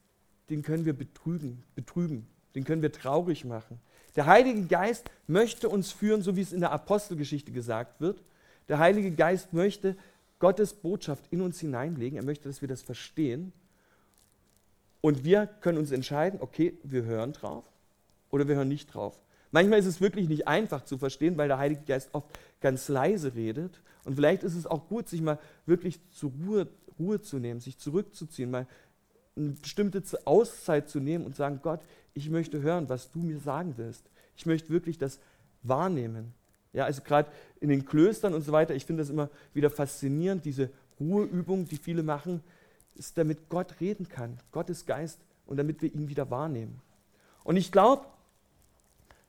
den 0.49 0.61
können 0.61 0.83
wir 0.83 0.91
betrügen, 0.91 1.63
betrüben, 1.73 2.27
den 2.53 2.65
können 2.65 2.81
wir 2.81 2.91
traurig 2.91 3.45
machen. 3.45 3.79
Der 4.17 4.25
Heilige 4.25 4.63
Geist 4.63 5.09
möchte 5.25 5.69
uns 5.69 5.93
führen, 5.93 6.21
so 6.21 6.35
wie 6.35 6.41
es 6.41 6.51
in 6.51 6.59
der 6.59 6.73
Apostelgeschichte 6.73 7.53
gesagt 7.53 8.01
wird. 8.01 8.21
Der 8.69 8.79
Heilige 8.79 9.11
Geist 9.11 9.51
möchte 9.53 9.97
Gottes 10.39 10.73
Botschaft 10.73 11.25
in 11.31 11.41
uns 11.41 11.59
hineinlegen. 11.59 12.17
Er 12.17 12.23
möchte, 12.23 12.47
dass 12.47 12.61
wir 12.61 12.67
das 12.67 12.81
verstehen. 12.81 13.51
Und 15.01 15.23
wir 15.23 15.47
können 15.47 15.77
uns 15.77 15.91
entscheiden, 15.91 16.39
okay, 16.41 16.77
wir 16.83 17.03
hören 17.03 17.33
drauf 17.33 17.65
oder 18.29 18.47
wir 18.47 18.55
hören 18.55 18.67
nicht 18.67 18.93
drauf. 18.93 19.19
Manchmal 19.51 19.79
ist 19.79 19.85
es 19.85 20.01
wirklich 20.01 20.29
nicht 20.29 20.47
einfach 20.47 20.83
zu 20.85 20.97
verstehen, 20.97 21.37
weil 21.37 21.47
der 21.47 21.57
Heilige 21.57 21.81
Geist 21.81 22.09
oft 22.13 22.27
ganz 22.61 22.87
leise 22.87 23.33
redet. 23.33 23.81
Und 24.05 24.15
vielleicht 24.15 24.43
ist 24.43 24.55
es 24.55 24.67
auch 24.67 24.87
gut, 24.87 25.09
sich 25.09 25.21
mal 25.21 25.39
wirklich 25.65 25.99
zur 26.11 26.31
Ruhe, 26.45 26.67
Ruhe 26.99 27.21
zu 27.21 27.39
nehmen, 27.39 27.59
sich 27.59 27.77
zurückzuziehen, 27.77 28.51
mal 28.51 28.67
eine 29.35 29.53
bestimmte 29.53 30.03
Auszeit 30.25 30.89
zu 30.89 30.99
nehmen 30.99 31.25
und 31.25 31.35
sagen, 31.35 31.59
Gott, 31.63 31.81
ich 32.13 32.29
möchte 32.29 32.61
hören, 32.61 32.89
was 32.89 33.11
du 33.11 33.19
mir 33.19 33.39
sagen 33.39 33.73
willst. 33.77 34.03
Ich 34.35 34.45
möchte 34.45 34.69
wirklich 34.69 34.97
das 34.97 35.19
wahrnehmen. 35.63 36.33
Ja, 36.73 36.85
also 36.85 37.01
gerade 37.01 37.31
in 37.59 37.69
den 37.69 37.85
Klöstern 37.85 38.33
und 38.33 38.43
so 38.43 38.51
weiter, 38.51 38.75
ich 38.75 38.85
finde 38.85 39.01
das 39.01 39.09
immer 39.09 39.29
wieder 39.53 39.69
faszinierend, 39.69 40.45
diese 40.45 40.69
Ruheübung, 40.99 41.67
die 41.67 41.77
viele 41.77 42.03
machen, 42.03 42.43
ist, 42.95 43.17
damit 43.17 43.49
Gott 43.49 43.79
reden 43.79 44.07
kann, 44.07 44.37
Gottes 44.51 44.85
Geist, 44.85 45.19
und 45.49 45.57
damit 45.57 45.81
wir 45.81 45.91
ihn 45.91 46.09
wieder 46.09 46.29
wahrnehmen. 46.29 46.79
Und 47.43 47.57
ich 47.57 47.71
glaube, 47.71 48.05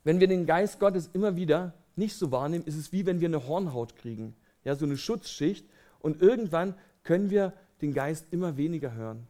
wenn 0.04 0.20
wir 0.20 0.28
den 0.28 0.44
Geist 0.44 0.78
Gottes 0.78 1.08
immer 1.14 1.34
wieder 1.34 1.72
nicht 1.96 2.14
so 2.14 2.30
wahrnehmen, 2.30 2.66
ist 2.66 2.76
es 2.76 2.92
wie 2.92 3.06
wenn 3.06 3.20
wir 3.20 3.28
eine 3.28 3.46
Hornhaut 3.48 3.96
kriegen, 3.96 4.36
ja, 4.62 4.74
so 4.74 4.84
eine 4.84 4.98
Schutzschicht 4.98 5.64
und 6.00 6.20
irgendwann 6.20 6.74
können 7.04 7.30
wir 7.30 7.54
den 7.80 7.94
Geist 7.94 8.26
immer 8.32 8.58
weniger 8.58 8.92
hören. 8.92 9.26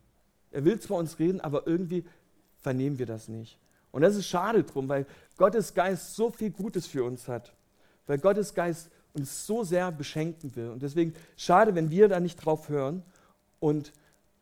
Er 0.51 0.65
will 0.65 0.81
zwar 0.81 0.99
uns 0.99 1.21
reden, 1.21 1.41
aber 1.41 1.69
irgendwie 1.69 2.05
vernehmen 2.59 2.99
wir 2.99 3.07
das 3.07 3.29
nicht. 3.29 3.57
Und 3.93 4.03
das 4.03 4.17
ist 4.17 4.27
schade 4.27 4.65
drum, 4.65 4.89
weil 4.89 5.07
Gottes 5.37 5.75
Geist 5.75 6.17
so 6.17 6.31
viel 6.31 6.51
Gutes 6.51 6.89
für 6.89 7.05
uns 7.05 7.29
hat, 7.29 7.53
weil 8.07 8.19
Gottes 8.19 8.55
Geist 8.55 8.91
uns 9.13 9.47
so 9.47 9.65
sehr 9.65 9.91
beschenken 9.91 10.55
will. 10.55 10.69
Und 10.71 10.83
deswegen 10.83 11.15
schade, 11.37 11.75
wenn 11.75 11.91
wir 11.91 12.09
da 12.09 12.21
nicht 12.21 12.37
drauf 12.37 12.69
hören 12.69 13.03
und 13.59 13.93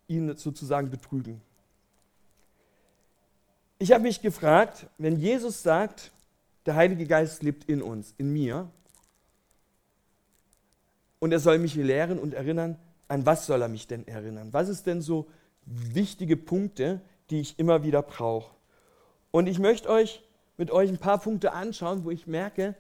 ihn 0.09 0.37
sozusagen 0.37 0.91
betrügen. 0.91 1.41
Ich 3.79 3.93
habe 3.93 4.03
mich 4.03 4.21
gefragt, 4.21 4.87
wenn 4.99 5.19
Jesus 5.19 5.63
sagt, 5.63 6.11
der 6.67 6.75
Heilige 6.75 7.07
Geist 7.07 7.43
lebt 7.43 7.65
in 7.69 7.81
uns, 7.81 8.15
in 8.19 8.33
mir. 8.33 8.69
Und 11.21 11.33
er 11.33 11.39
soll 11.39 11.59
mich 11.59 11.75
lehren 11.75 12.19
und 12.19 12.35
erinnern. 12.35 12.77
An 13.07 13.25
was 13.25 13.47
soll 13.47 13.63
er 13.63 13.69
mich 13.69 13.87
denn 13.87 14.07
erinnern? 14.07 14.53
Was 14.53 14.69
ist 14.69 14.87
denn 14.87 15.01
so 15.01 15.27
wichtige 15.65 16.37
Punkte, 16.37 17.01
die 17.31 17.41
ich 17.41 17.59
immer 17.59 17.85
wieder 17.85 18.03
brauche? 18.03 18.51
Und 19.31 19.47
ich 19.47 19.59
möchte 19.59 19.89
euch 19.89 20.23
mit 20.57 20.71
euch 20.71 20.91
ein 20.91 20.99
paar 20.99 21.19
Punkte 21.19 21.53
anschauen, 21.53 22.05
wo 22.05 22.11
ich 22.11 22.27
merke, 22.27 22.75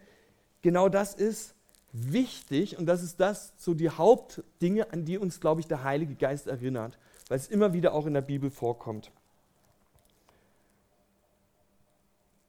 genau 0.62 0.88
das 0.88 1.14
ist 1.14 1.54
wichtig 1.92 2.78
und 2.78 2.86
das 2.86 3.02
ist 3.02 3.20
das 3.20 3.52
so 3.56 3.74
die 3.74 3.90
Hauptdinge, 3.90 4.92
an 4.92 5.04
die 5.04 5.18
uns, 5.18 5.40
glaube 5.40 5.60
ich, 5.60 5.66
der 5.66 5.84
Heilige 5.84 6.14
Geist 6.14 6.46
erinnert, 6.46 6.98
weil 7.28 7.38
es 7.38 7.48
immer 7.48 7.72
wieder 7.72 7.94
auch 7.94 8.06
in 8.06 8.14
der 8.14 8.20
Bibel 8.20 8.50
vorkommt. 8.50 9.10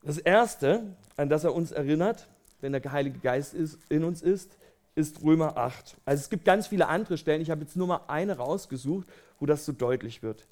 Das 0.04 0.18
Erste, 0.18 0.96
an 1.18 1.30
das 1.30 1.44
er 1.44 1.54
uns 1.54 1.72
erinnert, 1.72 2.28
wenn 2.62 2.72
der 2.72 2.92
Heilige 2.92 3.20
Geist 3.20 3.54
ist, 3.54 3.80
in 3.90 4.04
uns 4.04 4.22
ist, 4.22 4.58
ist 4.96 5.24
Römer 5.24 5.58
8. 5.58 5.98
Also 6.06 6.22
es 6.22 6.30
gibt 6.30 6.46
ganz 6.46 6.68
viele 6.68 6.88
andere 6.88 7.18
Stellen, 7.18 7.42
ich 7.42 7.52
habe 7.52 7.62
jetzt 7.62 7.76
nur 7.76 7.88
mal 7.88 8.02
eine 8.08 8.38
rausgesucht, 8.38 9.08
wo 9.40 9.46
das 9.46 9.66
so 9.66 9.72
deutlich 9.72 10.24
wird. 10.24 10.48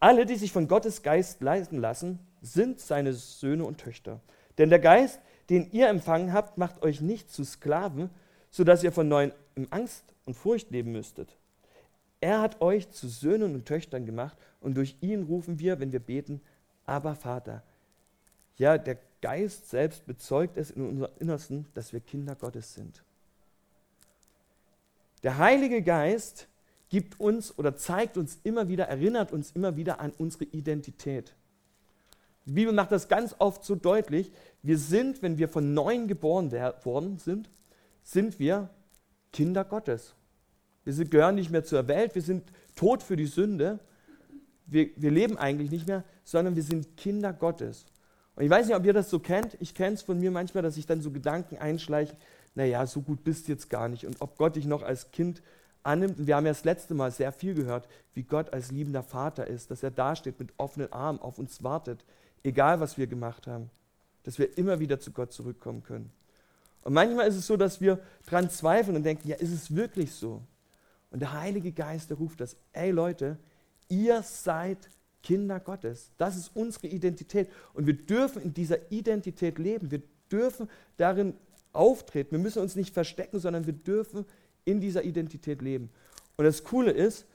Alle, 0.00 0.26
die 0.26 0.36
sich 0.36 0.52
von 0.52 0.68
Gottes 0.68 1.02
Geist 1.02 1.40
leiten 1.40 1.78
lassen, 1.78 2.18
sind 2.42 2.80
seine 2.80 3.14
Söhne 3.14 3.64
und 3.64 3.78
Töchter. 3.78 4.20
Denn 4.58 4.68
der 4.68 4.78
Geist, 4.78 5.20
den 5.50 5.70
ihr 5.72 5.88
empfangen 5.88 6.32
habt, 6.32 6.58
macht 6.58 6.82
euch 6.82 7.00
nicht 7.00 7.30
zu 7.30 7.44
Sklaven, 7.44 8.10
sodass 8.50 8.82
ihr 8.82 8.92
von 8.92 9.08
neuem 9.08 9.32
in 9.54 9.70
Angst 9.72 10.04
und 10.24 10.34
Furcht 10.34 10.70
leben 10.70 10.92
müsstet. 10.92 11.36
Er 12.20 12.40
hat 12.40 12.60
euch 12.60 12.90
zu 12.90 13.08
Söhnen 13.08 13.54
und 13.54 13.66
Töchtern 13.66 14.06
gemacht 14.06 14.36
und 14.60 14.76
durch 14.76 14.96
ihn 15.00 15.24
rufen 15.24 15.58
wir, 15.58 15.80
wenn 15.80 15.92
wir 15.92 16.00
beten, 16.00 16.40
aber 16.86 17.14
Vater. 17.14 17.62
Ja, 18.56 18.78
der 18.78 18.98
Geist 19.20 19.70
selbst 19.70 20.06
bezeugt 20.06 20.56
es 20.56 20.70
in 20.70 20.86
unserem 20.86 21.12
Innersten, 21.18 21.66
dass 21.74 21.92
wir 21.92 22.00
Kinder 22.00 22.34
Gottes 22.34 22.74
sind. 22.74 23.02
Der 25.22 25.38
Heilige 25.38 25.82
Geist 25.82 26.48
gibt 26.88 27.18
uns 27.18 27.58
oder 27.58 27.76
zeigt 27.76 28.16
uns 28.16 28.38
immer 28.44 28.68
wieder, 28.68 28.84
erinnert 28.84 29.32
uns 29.32 29.50
immer 29.52 29.76
wieder 29.76 30.00
an 30.00 30.12
unsere 30.16 30.44
Identität. 30.44 31.34
Die 32.46 32.52
Bibel 32.52 32.72
macht 32.72 32.92
das 32.92 33.08
ganz 33.08 33.34
oft 33.38 33.64
so 33.64 33.74
deutlich. 33.74 34.30
Wir 34.64 34.78
sind, 34.78 35.20
wenn 35.20 35.36
wir 35.36 35.50
von 35.50 35.74
neuem 35.74 36.08
geboren 36.08 36.50
worden 36.50 37.18
sind, 37.18 37.50
sind 38.02 38.38
wir 38.38 38.70
Kinder 39.30 39.62
Gottes. 39.62 40.14
Wir 40.84 41.04
gehören 41.04 41.34
nicht 41.34 41.50
mehr 41.50 41.64
zur 41.64 41.86
Welt, 41.86 42.14
wir 42.14 42.22
sind 42.22 42.50
tot 42.74 43.02
für 43.02 43.14
die 43.14 43.26
Sünde. 43.26 43.78
Wir, 44.64 44.88
wir 44.96 45.10
leben 45.10 45.36
eigentlich 45.36 45.70
nicht 45.70 45.86
mehr, 45.86 46.02
sondern 46.24 46.56
wir 46.56 46.62
sind 46.62 46.96
Kinder 46.96 47.34
Gottes. 47.34 47.84
Und 48.36 48.44
ich 48.44 48.48
weiß 48.48 48.66
nicht, 48.66 48.74
ob 48.74 48.86
ihr 48.86 48.94
das 48.94 49.10
so 49.10 49.18
kennt. 49.18 49.54
Ich 49.60 49.74
kenne 49.74 49.96
es 49.96 50.02
von 50.02 50.18
mir 50.18 50.30
manchmal, 50.30 50.62
dass 50.62 50.78
ich 50.78 50.86
dann 50.86 51.02
so 51.02 51.10
Gedanken 51.10 51.58
einschleiche, 51.58 52.16
naja, 52.54 52.86
so 52.86 53.02
gut 53.02 53.22
bist 53.22 53.46
du 53.46 53.52
jetzt 53.52 53.68
gar 53.68 53.90
nicht. 53.90 54.06
Und 54.06 54.22
ob 54.22 54.38
Gott 54.38 54.56
dich 54.56 54.64
noch 54.64 54.82
als 54.82 55.10
Kind 55.10 55.42
annimmt. 55.82 56.18
Und 56.18 56.26
wir 56.26 56.36
haben 56.36 56.46
ja 56.46 56.52
das 56.52 56.64
letzte 56.64 56.94
Mal 56.94 57.10
sehr 57.10 57.32
viel 57.32 57.52
gehört, 57.52 57.86
wie 58.14 58.22
Gott 58.22 58.54
als 58.54 58.72
liebender 58.72 59.02
Vater 59.02 59.46
ist, 59.46 59.70
dass 59.70 59.82
er 59.82 59.90
dasteht 59.90 60.38
mit 60.38 60.54
offenen 60.56 60.90
Armen, 60.90 61.20
auf 61.20 61.38
uns 61.38 61.62
wartet, 61.62 62.02
egal 62.42 62.80
was 62.80 62.96
wir 62.96 63.06
gemacht 63.06 63.46
haben. 63.46 63.68
Dass 64.24 64.38
wir 64.38 64.58
immer 64.58 64.80
wieder 64.80 65.00
zu 65.00 65.12
Gott 65.12 65.32
zurückkommen 65.32 65.82
können. 65.82 66.10
Und 66.82 66.92
manchmal 66.92 67.28
ist 67.28 67.36
es 67.36 67.46
so, 67.46 67.56
dass 67.56 67.80
wir 67.80 67.98
dran 68.26 68.50
zweifeln 68.50 68.96
und 68.96 69.04
denken, 69.04 69.28
ja, 69.28 69.36
ist 69.36 69.52
es 69.52 69.74
wirklich 69.74 70.12
so? 70.12 70.42
Und 71.10 71.20
der 71.20 71.32
Heilige 71.32 71.72
Geist, 71.72 72.10
der 72.10 72.18
ruft 72.18 72.40
das, 72.40 72.56
ey 72.72 72.90
Leute, 72.90 73.38
ihr 73.88 74.22
seid 74.22 74.90
Kinder 75.22 75.60
Gottes. 75.60 76.10
Das 76.18 76.36
ist 76.36 76.50
unsere 76.54 76.88
Identität. 76.88 77.48
Und 77.72 77.86
wir 77.86 77.94
dürfen 77.94 78.42
in 78.42 78.52
dieser 78.52 78.92
Identität 78.92 79.58
leben. 79.58 79.90
Wir 79.90 80.02
dürfen 80.30 80.68
darin 80.96 81.34
auftreten. 81.72 82.32
Wir 82.32 82.38
müssen 82.38 82.60
uns 82.60 82.76
nicht 82.76 82.92
verstecken, 82.92 83.40
sondern 83.40 83.66
wir 83.66 83.72
dürfen 83.72 84.26
in 84.64 84.80
dieser 84.80 85.02
Identität 85.04 85.62
leben. 85.62 85.90
Und 86.36 86.44
das 86.44 86.64
Coole 86.64 86.90
ist, 86.90 87.26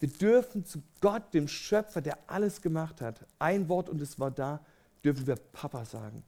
wir 0.00 0.08
dürfen 0.08 0.64
zu 0.64 0.82
Gott, 1.00 1.34
dem 1.34 1.48
Schöpfer, 1.48 2.00
der 2.00 2.18
alles 2.26 2.60
gemacht 2.62 3.00
hat, 3.00 3.26
ein 3.38 3.68
Wort 3.68 3.88
und 3.88 4.00
es 4.00 4.18
war 4.18 4.30
da, 4.30 4.64
dürfen 5.04 5.26
wir 5.26 5.36
Papa 5.36 5.84
sagen. 5.84 6.22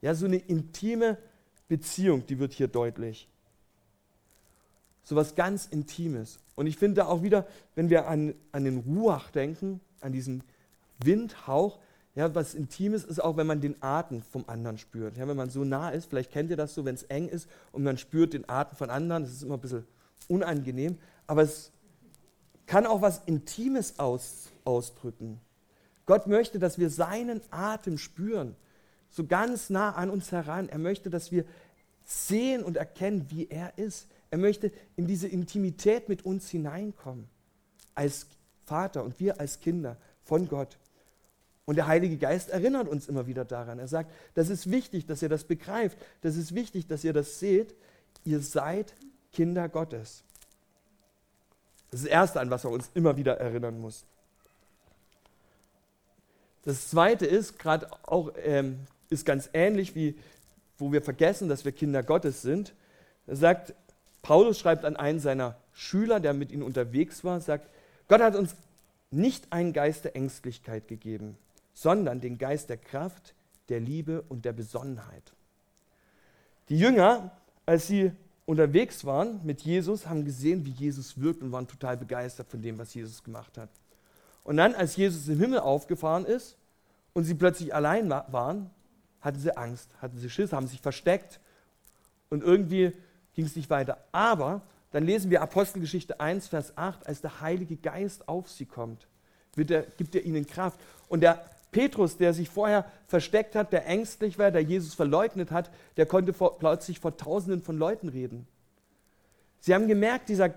Ja, 0.00 0.14
so 0.14 0.26
eine 0.26 0.36
intime 0.36 1.18
Beziehung, 1.68 2.26
die 2.26 2.38
wird 2.38 2.52
hier 2.52 2.68
deutlich. 2.68 3.28
So 5.02 5.16
was 5.16 5.34
ganz 5.34 5.66
Intimes. 5.66 6.38
Und 6.54 6.66
ich 6.66 6.76
finde 6.76 7.06
auch 7.06 7.22
wieder, 7.22 7.46
wenn 7.74 7.90
wir 7.90 8.08
an, 8.08 8.34
an 8.52 8.64
den 8.64 8.78
Ruach 8.78 9.30
denken, 9.30 9.80
an 10.00 10.12
diesen 10.12 10.42
Windhauch, 10.98 11.78
ja, 12.16 12.34
was 12.34 12.54
Intimes 12.54 13.04
ist 13.04 13.22
auch, 13.22 13.36
wenn 13.36 13.46
man 13.46 13.60
den 13.60 13.80
Atem 13.82 14.22
vom 14.22 14.44
anderen 14.46 14.78
spürt. 14.78 15.18
Ja, 15.18 15.28
wenn 15.28 15.36
man 15.36 15.50
so 15.50 15.64
nah 15.64 15.90
ist, 15.90 16.06
vielleicht 16.06 16.32
kennt 16.32 16.50
ihr 16.50 16.56
das 16.56 16.74
so, 16.74 16.84
wenn 16.84 16.94
es 16.94 17.02
eng 17.04 17.28
ist 17.28 17.46
und 17.72 17.84
man 17.84 17.98
spürt 17.98 18.32
den 18.32 18.48
Atem 18.48 18.76
von 18.76 18.88
anderen, 18.88 19.24
das 19.24 19.32
ist 19.32 19.42
immer 19.42 19.54
ein 19.54 19.60
bisschen 19.60 19.86
unangenehm, 20.28 20.98
aber 21.26 21.42
es 21.42 21.72
kann 22.64 22.86
auch 22.86 23.02
was 23.02 23.22
Intimes 23.26 23.98
aus, 23.98 24.48
ausdrücken. 24.64 25.40
Gott 26.06 26.26
möchte, 26.26 26.58
dass 26.58 26.78
wir 26.78 26.88
seinen 26.88 27.42
Atem 27.50 27.98
spüren, 27.98 28.56
so 29.10 29.26
ganz 29.26 29.70
nah 29.70 29.92
an 29.92 30.10
uns 30.10 30.32
heran. 30.32 30.68
Er 30.68 30.78
möchte, 30.78 31.10
dass 31.10 31.32
wir 31.32 31.44
sehen 32.04 32.62
und 32.62 32.76
erkennen, 32.76 33.26
wie 33.30 33.48
er 33.48 33.76
ist. 33.78 34.06
Er 34.30 34.38
möchte 34.38 34.72
in 34.96 35.06
diese 35.06 35.28
Intimität 35.28 36.08
mit 36.08 36.24
uns 36.24 36.48
hineinkommen, 36.50 37.28
als 37.94 38.26
Vater 38.64 39.04
und 39.04 39.18
wir 39.20 39.40
als 39.40 39.60
Kinder 39.60 39.96
von 40.24 40.48
Gott. 40.48 40.76
Und 41.64 41.76
der 41.76 41.88
Heilige 41.88 42.16
Geist 42.16 42.50
erinnert 42.50 42.88
uns 42.88 43.08
immer 43.08 43.26
wieder 43.26 43.44
daran. 43.44 43.78
Er 43.78 43.88
sagt, 43.88 44.12
das 44.34 44.50
ist 44.50 44.70
wichtig, 44.70 45.06
dass 45.06 45.20
ihr 45.22 45.28
das 45.28 45.44
begreift. 45.44 45.98
Das 46.20 46.36
ist 46.36 46.54
wichtig, 46.54 46.86
dass 46.86 47.02
ihr 47.02 47.12
das 47.12 47.40
seht. 47.40 47.74
Ihr 48.24 48.40
seid 48.40 48.94
Kinder 49.32 49.68
Gottes. 49.68 50.22
Das 51.90 52.00
ist 52.00 52.06
das 52.06 52.12
Erste, 52.12 52.40
an 52.40 52.50
was 52.50 52.64
er 52.64 52.70
uns 52.70 52.90
immer 52.94 53.16
wieder 53.16 53.38
erinnern 53.38 53.80
muss. 53.80 54.04
Das 56.64 56.88
Zweite 56.88 57.26
ist, 57.26 57.58
gerade 57.58 57.88
auch, 58.04 58.32
ähm, 58.42 58.80
ist 59.10 59.24
ganz 59.24 59.50
ähnlich 59.52 59.94
wie, 59.94 60.16
wo 60.78 60.92
wir 60.92 61.02
vergessen, 61.02 61.48
dass 61.48 61.64
wir 61.64 61.72
Kinder 61.72 62.02
Gottes 62.02 62.42
sind. 62.42 62.74
Er 63.26 63.36
sagt, 63.36 63.74
Paulus 64.22 64.58
schreibt 64.58 64.84
an 64.84 64.96
einen 64.96 65.20
seiner 65.20 65.56
Schüler, 65.72 66.20
der 66.20 66.34
mit 66.34 66.50
ihm 66.50 66.62
unterwegs 66.62 67.22
war, 67.24 67.40
sagt, 67.40 67.68
Gott 68.08 68.20
hat 68.20 68.34
uns 68.34 68.56
nicht 69.10 69.52
einen 69.52 69.72
Geist 69.72 70.04
der 70.04 70.16
Ängstlichkeit 70.16 70.88
gegeben, 70.88 71.36
sondern 71.74 72.20
den 72.20 72.38
Geist 72.38 72.68
der 72.70 72.76
Kraft, 72.76 73.34
der 73.68 73.80
Liebe 73.80 74.22
und 74.28 74.44
der 74.44 74.52
Besonnenheit. 74.52 75.32
Die 76.68 76.78
Jünger, 76.78 77.30
als 77.64 77.86
sie 77.86 78.12
unterwegs 78.44 79.04
waren 79.04 79.40
mit 79.44 79.62
Jesus, 79.62 80.06
haben 80.06 80.24
gesehen, 80.24 80.64
wie 80.64 80.70
Jesus 80.70 81.20
wirkt 81.20 81.42
und 81.42 81.52
waren 81.52 81.68
total 81.68 81.96
begeistert 81.96 82.48
von 82.48 82.62
dem, 82.62 82.78
was 82.78 82.94
Jesus 82.94 83.22
gemacht 83.22 83.58
hat. 83.58 83.68
Und 84.44 84.56
dann, 84.56 84.74
als 84.74 84.96
Jesus 84.96 85.28
im 85.28 85.40
Himmel 85.40 85.60
aufgefahren 85.60 86.24
ist 86.24 86.56
und 87.12 87.24
sie 87.24 87.34
plötzlich 87.34 87.74
allein 87.74 88.08
waren, 88.10 88.70
hatten 89.26 89.40
sie 89.40 89.56
Angst, 89.56 89.90
hatten 90.00 90.18
sie 90.18 90.30
Schiss, 90.30 90.52
haben 90.52 90.68
sich 90.68 90.80
versteckt 90.80 91.40
und 92.30 92.44
irgendwie 92.44 92.92
ging 93.34 93.44
es 93.44 93.56
nicht 93.56 93.68
weiter. 93.68 93.98
Aber 94.12 94.62
dann 94.92 95.04
lesen 95.04 95.32
wir 95.32 95.42
Apostelgeschichte 95.42 96.20
1, 96.20 96.46
Vers 96.46 96.76
8, 96.76 97.08
als 97.08 97.22
der 97.22 97.40
Heilige 97.40 97.76
Geist 97.76 98.28
auf 98.28 98.48
sie 98.48 98.66
kommt, 98.66 99.08
er, 99.56 99.82
gibt 99.82 100.14
er 100.14 100.24
ihnen 100.24 100.46
Kraft. 100.46 100.78
Und 101.08 101.22
der 101.22 101.44
Petrus, 101.72 102.16
der 102.16 102.34
sich 102.34 102.48
vorher 102.48 102.84
versteckt 103.08 103.56
hat, 103.56 103.72
der 103.72 103.86
ängstlich 103.86 104.38
war, 104.38 104.52
der 104.52 104.62
Jesus 104.62 104.94
verleugnet 104.94 105.50
hat, 105.50 105.72
der 105.96 106.06
konnte 106.06 106.32
vor, 106.32 106.58
plötzlich 106.60 107.00
vor 107.00 107.16
Tausenden 107.16 107.62
von 107.62 107.76
Leuten 107.76 108.08
reden. 108.08 108.46
Sie 109.58 109.74
haben 109.74 109.88
gemerkt, 109.88 110.28
dieser 110.28 110.50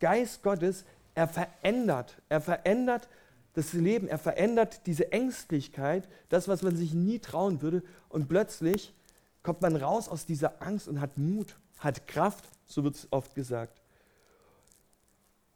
Geist 0.00 0.42
Gottes, 0.42 0.86
er 1.14 1.28
verändert, 1.28 2.16
er 2.30 2.40
verändert 2.40 3.06
das 3.54 3.72
Leben, 3.72 4.08
er 4.08 4.18
verändert 4.18 4.86
diese 4.86 5.12
Ängstlichkeit, 5.12 6.08
das, 6.28 6.48
was 6.48 6.62
man 6.62 6.76
sich 6.76 6.92
nie 6.92 7.20
trauen 7.20 7.62
würde. 7.62 7.82
Und 8.08 8.28
plötzlich 8.28 8.92
kommt 9.42 9.62
man 9.62 9.76
raus 9.76 10.08
aus 10.08 10.26
dieser 10.26 10.60
Angst 10.60 10.88
und 10.88 11.00
hat 11.00 11.16
Mut, 11.18 11.56
hat 11.78 12.06
Kraft, 12.06 12.44
so 12.66 12.84
wird 12.84 12.96
es 12.96 13.08
oft 13.10 13.34
gesagt. 13.34 13.80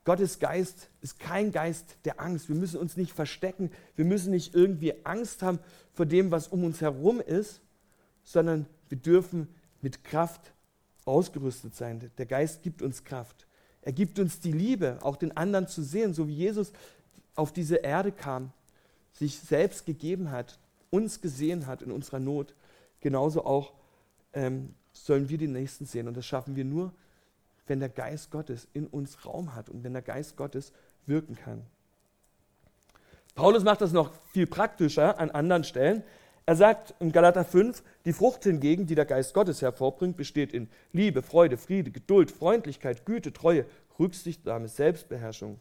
Gottes 0.04 0.38
Geist 0.38 0.88
ist 1.02 1.18
kein 1.18 1.52
Geist 1.52 1.96
der 2.04 2.20
Angst. 2.20 2.48
Wir 2.48 2.56
müssen 2.56 2.78
uns 2.78 2.96
nicht 2.96 3.12
verstecken. 3.12 3.70
Wir 3.94 4.06
müssen 4.06 4.30
nicht 4.30 4.54
irgendwie 4.54 4.94
Angst 5.04 5.42
haben 5.42 5.58
vor 5.92 6.06
dem, 6.06 6.30
was 6.30 6.48
um 6.48 6.64
uns 6.64 6.80
herum 6.80 7.20
ist, 7.20 7.60
sondern 8.22 8.66
wir 8.88 8.96
dürfen 8.96 9.48
mit 9.82 10.04
Kraft 10.04 10.52
ausgerüstet 11.04 11.74
sein. 11.74 12.10
Der 12.16 12.26
Geist 12.26 12.62
gibt 12.62 12.80
uns 12.80 13.04
Kraft. 13.04 13.46
Er 13.82 13.92
gibt 13.92 14.18
uns 14.18 14.40
die 14.40 14.52
Liebe, 14.52 14.98
auch 15.02 15.16
den 15.16 15.36
anderen 15.36 15.66
zu 15.66 15.82
sehen, 15.82 16.14
so 16.14 16.28
wie 16.28 16.34
Jesus 16.34 16.72
auf 17.38 17.52
diese 17.52 17.76
Erde 17.76 18.10
kam, 18.10 18.50
sich 19.12 19.38
selbst 19.38 19.86
gegeben 19.86 20.30
hat, 20.30 20.58
uns 20.90 21.20
gesehen 21.20 21.66
hat 21.66 21.82
in 21.82 21.92
unserer 21.92 22.18
Not. 22.18 22.54
Genauso 23.00 23.44
auch 23.44 23.72
ähm, 24.32 24.74
sollen 24.92 25.28
wir 25.28 25.38
den 25.38 25.52
Nächsten 25.52 25.86
sehen. 25.86 26.08
Und 26.08 26.16
das 26.16 26.26
schaffen 26.26 26.56
wir 26.56 26.64
nur, 26.64 26.92
wenn 27.68 27.78
der 27.78 27.90
Geist 27.90 28.30
Gottes 28.30 28.66
in 28.72 28.86
uns 28.86 29.24
Raum 29.24 29.54
hat 29.54 29.68
und 29.68 29.84
wenn 29.84 29.92
der 29.92 30.02
Geist 30.02 30.36
Gottes 30.36 30.72
wirken 31.06 31.36
kann. 31.36 31.62
Paulus 33.36 33.62
macht 33.62 33.82
das 33.82 33.92
noch 33.92 34.10
viel 34.32 34.48
praktischer 34.48 35.20
an 35.20 35.30
anderen 35.30 35.62
Stellen. 35.62 36.02
Er 36.44 36.56
sagt 36.56 36.94
in 36.98 37.12
Galater 37.12 37.44
5, 37.44 37.84
die 38.04 38.12
Frucht 38.12 38.42
hingegen, 38.44 38.86
die 38.86 38.96
der 38.96 39.04
Geist 39.04 39.32
Gottes 39.32 39.62
hervorbringt, 39.62 40.16
besteht 40.16 40.52
in 40.52 40.68
Liebe, 40.92 41.22
Freude, 41.22 41.56
Friede, 41.56 41.92
Geduld, 41.92 42.32
Freundlichkeit, 42.32 43.06
Güte, 43.06 43.32
Treue, 43.32 43.64
Rücksichtnahme, 43.98 44.66
Selbstbeherrschung. 44.66 45.60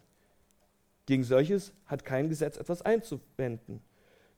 Gegen 1.08 1.24
solches 1.24 1.74
hat 1.88 2.06
kein 2.06 2.30
Gesetz 2.30 2.58
etwas 2.58 2.84
einzuwenden. 2.84 3.82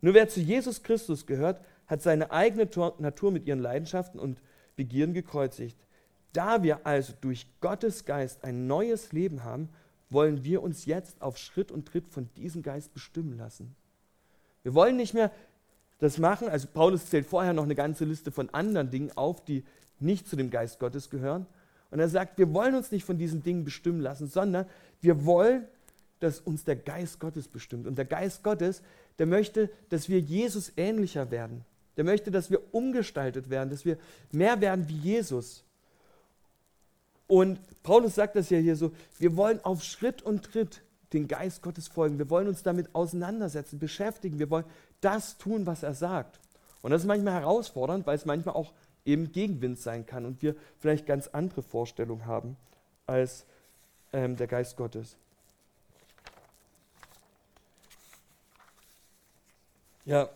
Nur 0.01 0.13
wer 0.13 0.29
zu 0.29 0.39
Jesus 0.39 0.81
Christus 0.81 1.25
gehört, 1.25 1.59
hat 1.87 2.01
seine 2.01 2.31
eigene 2.31 2.69
Natur 2.99 3.31
mit 3.31 3.45
ihren 3.45 3.59
Leidenschaften 3.59 4.19
und 4.19 4.41
Begierden 4.77 5.13
gekreuzigt. 5.13 5.77
Da 6.31 6.63
wir 6.63 6.85
also 6.85 7.13
durch 7.19 7.47
Gottes 7.59 8.05
Geist 8.05 8.43
ein 8.43 8.67
neues 8.67 9.11
Leben 9.11 9.43
haben, 9.43 9.69
wollen 10.11 10.43
wir 10.43 10.61
uns 10.61 10.85
jetzt 10.85 11.21
auf 11.21 11.37
Schritt 11.37 11.71
und 11.71 11.87
Tritt 11.87 12.07
von 12.07 12.29
diesem 12.37 12.61
Geist 12.61 12.93
bestimmen 12.93 13.37
lassen. 13.37 13.75
Wir 14.63 14.73
wollen 14.73 14.95
nicht 14.95 15.13
mehr 15.13 15.31
das 15.97 16.17
machen, 16.17 16.47
also 16.47 16.67
Paulus 16.71 17.07
zählt 17.07 17.25
vorher 17.25 17.53
noch 17.53 17.63
eine 17.63 17.75
ganze 17.75 18.05
Liste 18.05 18.31
von 18.31 18.49
anderen 18.51 18.89
Dingen 18.89 19.11
auf, 19.17 19.43
die 19.43 19.65
nicht 19.99 20.27
zu 20.27 20.35
dem 20.35 20.49
Geist 20.49 20.79
Gottes 20.79 21.09
gehören. 21.09 21.45
Und 21.91 21.99
er 21.99 22.09
sagt, 22.09 22.37
wir 22.37 22.53
wollen 22.53 22.75
uns 22.75 22.91
nicht 22.91 23.03
von 23.03 23.17
diesen 23.17 23.43
Dingen 23.43 23.63
bestimmen 23.63 23.99
lassen, 23.99 24.27
sondern 24.27 24.65
wir 25.01 25.25
wollen, 25.25 25.65
dass 26.19 26.39
uns 26.39 26.63
der 26.63 26.75
Geist 26.75 27.19
Gottes 27.19 27.47
bestimmt. 27.47 27.87
Und 27.87 27.97
der 27.97 28.05
Geist 28.05 28.43
Gottes, 28.43 28.81
der 29.17 29.25
möchte, 29.25 29.69
dass 29.89 30.09
wir 30.09 30.19
Jesus 30.19 30.71
ähnlicher 30.75 31.31
werden. 31.31 31.63
Der 31.97 32.03
möchte, 32.03 32.31
dass 32.31 32.49
wir 32.49 32.61
umgestaltet 32.73 33.49
werden, 33.49 33.69
dass 33.69 33.85
wir 33.85 33.97
mehr 34.31 34.61
werden 34.61 34.87
wie 34.87 34.97
Jesus. 34.97 35.63
Und 37.27 37.59
Paulus 37.83 38.15
sagt 38.15 38.35
das 38.35 38.49
ja 38.49 38.57
hier 38.57 38.75
so, 38.75 38.91
wir 39.17 39.35
wollen 39.37 39.63
auf 39.63 39.83
Schritt 39.83 40.21
und 40.21 40.43
Tritt 40.43 40.81
den 41.13 41.27
Geist 41.27 41.61
Gottes 41.61 41.87
folgen. 41.87 42.17
Wir 42.17 42.29
wollen 42.29 42.47
uns 42.47 42.63
damit 42.63 42.93
auseinandersetzen, 42.93 43.79
beschäftigen. 43.79 44.39
Wir 44.39 44.49
wollen 44.49 44.65
das 45.01 45.37
tun, 45.37 45.65
was 45.65 45.83
er 45.83 45.93
sagt. 45.93 46.39
Und 46.81 46.91
das 46.91 47.01
ist 47.01 47.07
manchmal 47.07 47.33
herausfordernd, 47.33 48.07
weil 48.07 48.15
es 48.15 48.25
manchmal 48.25 48.55
auch 48.55 48.73
eben 49.05 49.31
Gegenwind 49.31 49.79
sein 49.79 50.05
kann 50.05 50.25
und 50.25 50.41
wir 50.41 50.55
vielleicht 50.77 51.05
ganz 51.05 51.27
andere 51.27 51.63
Vorstellungen 51.63 52.25
haben 52.25 52.57
als 53.05 53.45
ähm, 54.13 54.35
der 54.35 54.47
Geist 54.47 54.77
Gottes. 54.77 55.17
Ja, 60.09 60.27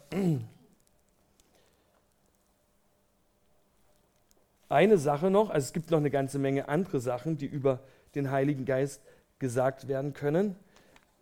eine 4.70 5.00
Sache 5.00 5.32
noch, 5.32 5.50
also 5.50 5.66
es 5.66 5.74
gibt 5.74 5.90
noch 5.90 5.98
eine 5.98 6.12
ganze 6.12 6.38
Menge 6.38 6.70
andere 6.70 7.00
Sachen, 7.00 7.40
die 7.40 7.48
über 7.48 7.80
den 8.14 8.30
Heiligen 8.30 8.66
Geist 8.66 9.02
gesagt 9.40 9.88
werden 9.88 10.14
können. 10.14 10.56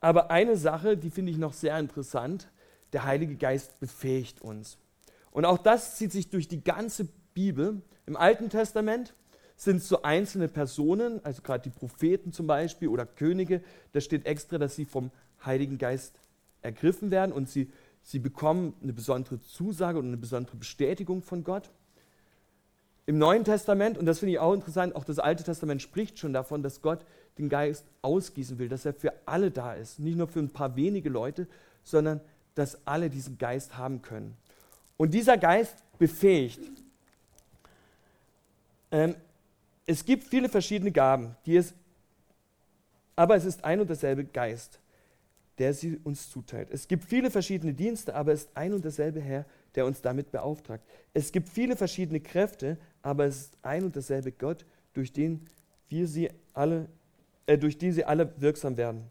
Aber 0.02 0.32
eine 0.32 0.58
Sache, 0.58 0.98
die 0.98 1.12
finde 1.12 1.32
ich 1.32 1.38
noch 1.38 1.54
sehr 1.54 1.80
interessant, 1.80 2.50
der 2.92 3.06
Heilige 3.06 3.38
Geist 3.38 3.80
befähigt 3.80 4.42
uns. 4.42 4.78
Und 5.32 5.46
auch 5.46 5.58
das 5.58 5.96
zieht 5.96 6.12
sich 6.12 6.30
durch 6.30 6.50
die 6.50 6.62
ganze 6.62 7.08
Bibel. 7.34 7.82
Im 8.06 8.18
Alten 8.18 8.50
Testament 8.50 9.14
sind 9.56 9.78
es 9.78 9.88
so 9.88 10.02
einzelne 10.02 10.50
Personen, 10.50 11.24
also 11.24 11.42
gerade 11.42 11.70
die 11.70 11.70
Propheten 11.70 12.34
zum 12.34 12.48
Beispiel 12.48 12.90
oder 12.90 13.06
Könige, 13.06 13.64
da 13.94 14.02
steht 14.02 14.26
extra, 14.26 14.58
dass 14.58 14.76
sie 14.76 14.84
vom 14.84 15.10
Heiligen 15.46 15.78
Geist 15.78 16.20
ergriffen 16.62 17.12
werden 17.12 17.32
und 17.32 17.50
sie, 17.50 17.72
sie 18.04 18.20
bekommen 18.20 18.74
eine 18.82 18.94
besondere 18.94 19.42
Zusage 19.42 20.00
und 20.00 20.08
eine 20.08 20.18
besondere 20.18 20.58
Bestätigung 20.58 21.22
von 21.22 21.44
Gott. 21.44 21.70
Im 23.06 23.18
Neuen 23.18 23.44
Testament, 23.44 23.98
und 23.98 24.06
das 24.06 24.20
finde 24.20 24.34
ich 24.34 24.40
auch 24.40 24.54
interessant, 24.54 24.96
auch 24.96 25.04
das 25.04 25.20
Alte 25.20 25.44
Testament 25.44 25.82
spricht 25.82 26.20
schon 26.20 26.34
davon, 26.34 26.64
dass 26.64 26.82
Gott 26.82 27.06
den 27.38 27.50
Geist 27.50 27.86
ausgießen 28.02 28.60
will, 28.60 28.70
dass 28.70 28.86
er 28.86 28.94
für 28.94 29.14
alle 29.26 29.52
da 29.52 29.74
ist. 29.74 30.00
Nicht 30.00 30.18
nur 30.18 30.28
für 30.28 30.40
ein 30.40 30.50
paar 30.50 30.76
wenige 30.76 31.10
Leute, 31.10 31.48
sondern 31.84 32.22
dass 32.56 32.86
alle 32.86 33.10
diesen 33.10 33.38
Geist 33.38 33.78
haben 33.78 34.02
können. 34.02 34.36
Und 34.98 35.14
dieser 35.14 35.38
Geist 35.38 35.76
befähigt. 35.98 36.60
Ähm, 38.92 39.16
es 39.86 40.06
gibt 40.06 40.26
viele 40.26 40.50
verschiedene 40.50 40.92
Gaben, 40.92 41.36
die 41.46 41.56
es, 41.56 41.74
aber 43.16 43.36
es 43.36 43.46
ist 43.46 43.64
ein 43.64 43.80
und 43.80 43.88
derselbe 43.88 44.26
Geist, 44.26 44.80
der 45.58 45.74
sie 45.74 45.98
uns 46.04 46.30
zuteilt. 46.30 46.70
Es 46.72 46.88
gibt 46.88 47.04
viele 47.04 47.30
verschiedene 47.30 47.74
Dienste, 47.74 48.16
aber 48.16 48.32
es 48.32 48.44
ist 48.44 48.58
ein 48.58 48.74
und 48.74 48.84
derselbe 48.84 49.20
Herr, 49.20 49.46
der 49.76 49.86
uns 49.86 50.02
damit 50.02 50.32
beauftragt. 50.32 50.84
Es 51.14 51.32
gibt 51.32 51.50
viele 51.50 51.76
verschiedene 51.76 52.20
Kräfte, 52.20 52.78
aber 53.02 53.26
es 53.26 53.38
ist 53.38 53.58
ein 53.62 53.84
und 53.84 53.96
derselbe 53.96 54.32
Gott, 54.32 54.66
durch 54.94 55.14
den 55.14 55.48
wir 55.90 56.08
sie 56.08 56.30
alle, 56.54 56.88
äh, 57.46 57.58
durch 57.58 57.78
die 57.78 57.92
sie 57.92 58.06
alle 58.06 58.34
wirksam 58.38 58.78
werden. 58.78 59.04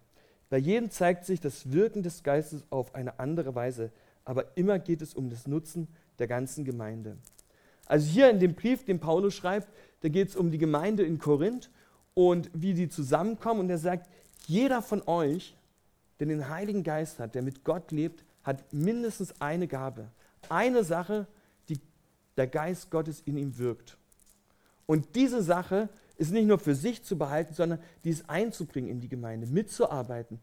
Bei 0.48 0.59
jedem 0.59 0.90
zeigt 0.90 1.24
sich 1.24 1.40
das 1.40 1.72
Wirken 1.72 2.03
des 2.03 2.22
Geistes 2.22 2.64
auf 2.70 2.94
eine 2.94 3.20
andere 3.20 3.55
Weise, 3.55 3.92
aber 4.24 4.57
immer 4.57 4.79
geht 4.79 5.03
es 5.03 5.14
um 5.14 5.31
das 5.31 5.46
Nutzen 5.46 5.88
der 6.18 6.26
ganzen 6.26 6.64
Gemeinde. 6.64 7.16
Also 7.87 8.07
hier 8.09 8.31
in 8.31 8.40
dem 8.40 8.55
Brief, 8.55 8.85
den 8.85 9.00
Paulus 9.00 9.35
schreibt, 9.35 9.68
da 10.00 10.09
geht 10.09 10.29
es 10.29 10.37
um 10.37 10.50
die 10.50 10.59
Gemeinde 10.59 11.03
in 11.03 11.18
Korinth 11.18 11.70
und 12.14 12.50
wie 12.53 12.74
die 12.74 12.88
zusammenkommen. 12.88 13.61
Und 13.61 13.70
er 13.70 13.79
sagt, 13.79 14.09
jeder 14.46 14.83
von 14.83 15.03
euch, 15.07 15.57
der 16.20 16.26
den 16.26 16.48
Heiligen 16.48 16.85
Geist 16.85 17.18
hat, 17.18 17.35
der 17.35 17.42
mit 17.42 17.64
Gott 17.64 17.90
lebt, 17.90 18.24
hat 18.42 18.72
mindestens 18.72 19.40
eine 19.40 19.66
Gabe. 19.66 20.09
Eine 20.48 20.85
Sache, 20.85 21.26
die 21.68 21.80
der 22.37 22.46
Geist 22.46 22.90
Gottes 22.90 23.20
in 23.24 23.37
ihm 23.37 23.59
wirkt. 23.59 23.96
Und 24.87 25.14
diese 25.14 25.42
Sache 25.42 25.88
ist 26.16 26.33
nicht 26.33 26.46
nur 26.46 26.59
für 26.59 26.74
sich 26.74 27.02
zu 27.02 27.16
behalten, 27.16 27.54
sondern 27.54 27.80
dies 28.04 28.28
einzubringen 28.28 28.90
in 28.90 29.00
die 29.00 29.09
Gemeinde, 29.09 29.46
mitzuarbeiten. 29.46 30.38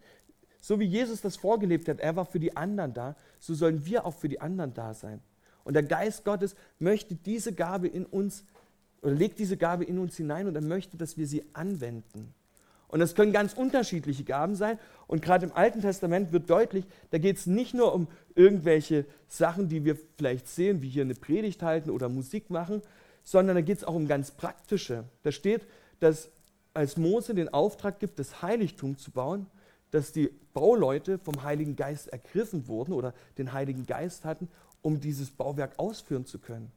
So 0.59 0.79
wie 0.79 0.85
Jesus 0.85 1.21
das 1.21 1.35
vorgelebt 1.35 1.87
hat, 1.87 1.99
er 1.99 2.15
war 2.15 2.25
für 2.25 2.39
die 2.39 2.57
anderen 2.57 2.93
da, 2.93 3.15
so 3.39 3.53
sollen 3.53 3.85
wir 3.85 4.05
auch 4.05 4.15
für 4.15 4.27
die 4.27 4.41
anderen 4.41 4.73
da 4.73 4.93
sein. 4.93 5.21
Und 5.63 5.75
der 5.75 5.83
Geist 5.83 6.25
Gottes 6.25 6.55
möchte 6.79 7.13
diese 7.13 7.53
Gabe 7.53 7.87
in 7.87 8.05
uns, 8.05 8.43
oder 9.01 9.13
legt 9.13 9.37
diese 9.37 9.57
Gabe 9.57 9.83
in 9.83 9.99
uns 9.99 10.17
hinein 10.17 10.47
und 10.47 10.55
er 10.55 10.61
möchte, 10.61 10.97
dass 10.97 11.17
wir 11.17 11.27
sie 11.27 11.43
anwenden. 11.53 12.33
Und 12.87 12.99
das 12.99 13.15
können 13.15 13.33
ganz 13.33 13.53
unterschiedliche 13.53 14.23
Gaben 14.23 14.55
sein. 14.55 14.79
Und 15.07 15.21
gerade 15.21 15.45
im 15.45 15.53
Alten 15.53 15.81
Testament 15.81 16.33
wird 16.33 16.49
deutlich, 16.49 16.85
da 17.11 17.17
geht 17.17 17.37
es 17.37 17.47
nicht 17.47 17.73
nur 17.73 17.93
um 17.93 18.07
irgendwelche 18.35 19.05
Sachen, 19.27 19.69
die 19.69 19.85
wir 19.85 19.97
vielleicht 20.17 20.47
sehen, 20.47 20.81
wie 20.81 20.89
hier 20.89 21.03
eine 21.03 21.15
Predigt 21.15 21.63
halten 21.63 21.89
oder 21.89 22.09
Musik 22.09 22.49
machen, 22.49 22.81
sondern 23.23 23.55
da 23.55 23.61
geht 23.61 23.77
es 23.77 23.83
auch 23.83 23.95
um 23.95 24.07
ganz 24.07 24.31
praktische. 24.31 25.05
Da 25.23 25.31
steht, 25.31 25.65
dass 25.99 26.29
als 26.73 26.97
Mose 26.97 27.33
den 27.33 27.53
Auftrag 27.53 27.99
gibt, 27.99 28.19
das 28.19 28.41
Heiligtum 28.41 28.97
zu 28.97 29.11
bauen, 29.11 29.47
dass 29.91 30.11
die 30.11 30.29
Bauleute 30.53 31.17
vom 31.17 31.43
Heiligen 31.43 31.75
Geist 31.75 32.09
ergriffen 32.09 32.67
wurden 32.67 32.93
oder 32.93 33.13
den 33.37 33.53
Heiligen 33.53 33.85
Geist 33.85 34.25
hatten, 34.25 34.49
um 34.81 34.99
dieses 34.99 35.31
Bauwerk 35.31 35.79
ausführen 35.79 36.25
zu 36.25 36.39
können. 36.39 36.71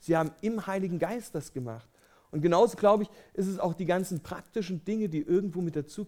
Sie 0.00 0.16
haben 0.16 0.30
im 0.40 0.66
Heiligen 0.66 0.98
Geist 0.98 1.34
das 1.34 1.52
gemacht. 1.52 1.88
Und 2.30 2.42
genauso, 2.42 2.76
glaube 2.76 3.04
ich, 3.04 3.10
ist 3.34 3.46
es 3.46 3.58
auch 3.58 3.74
die 3.74 3.86
ganzen 3.86 4.20
praktischen 4.20 4.84
Dinge, 4.84 5.08
die 5.08 5.20
irgendwo 5.20 5.60
mit 5.60 5.76
dazu 5.76 6.06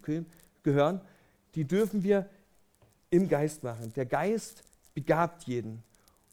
gehören, 0.63 1.01
die 1.55 1.65
dürfen 1.65 2.03
wir 2.03 2.29
im 3.11 3.29
Geist 3.29 3.63
machen. 3.63 3.93
Der 3.95 4.07
Geist 4.07 4.63
begabt 4.95 5.45
jeden. 5.45 5.83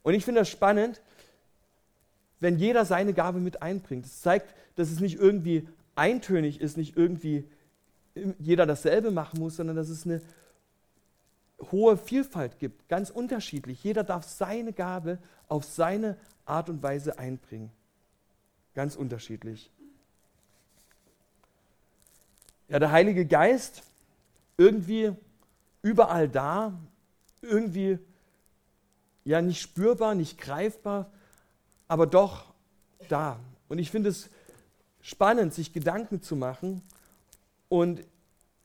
Und 0.03 0.13
ich 0.13 0.25
finde 0.25 0.41
das 0.41 0.49
spannend, 0.49 1.01
wenn 2.39 2.57
jeder 2.57 2.85
seine 2.85 3.13
Gabe 3.13 3.39
mit 3.39 3.61
einbringt. 3.61 4.05
Das 4.05 4.21
zeigt, 4.21 4.53
dass 4.75 4.91
es 4.91 4.99
nicht 4.99 5.17
irgendwie 5.17 5.67
eintönig 5.95 6.61
ist, 6.61 6.77
nicht 6.77 6.97
irgendwie 6.97 7.49
jeder 8.39 8.65
dasselbe 8.65 9.11
machen 9.11 9.39
muss, 9.39 9.55
sondern 9.55 9.75
dass 9.75 9.89
es 9.89 10.05
eine 10.05 10.21
hohe 11.71 11.97
Vielfalt 11.97 12.59
gibt, 12.59 12.87
ganz 12.89 13.09
unterschiedlich. 13.09 13.83
Jeder 13.83 14.03
darf 14.03 14.25
seine 14.25 14.73
Gabe 14.73 15.19
auf 15.47 15.63
seine 15.65 16.17
Art 16.45 16.69
und 16.69 16.83
Weise 16.83 17.17
einbringen. 17.17 17.71
Ganz 18.73 18.95
unterschiedlich. 18.95 19.71
Ja, 22.67 22.79
der 22.79 22.91
Heilige 22.91 23.25
Geist, 23.25 23.83
irgendwie 24.57 25.13
überall 25.81 26.29
da, 26.29 26.77
irgendwie 27.41 27.99
ja 29.23 29.41
nicht 29.41 29.61
spürbar, 29.61 30.15
nicht 30.15 30.37
greifbar, 30.37 31.11
aber 31.87 32.07
doch 32.07 32.53
da. 33.09 33.39
Und 33.67 33.79
ich 33.79 33.91
finde 33.91 34.09
es 34.09 34.29
spannend, 35.01 35.53
sich 35.53 35.73
Gedanken 35.73 36.21
zu 36.21 36.35
machen 36.35 36.81
und 37.69 38.01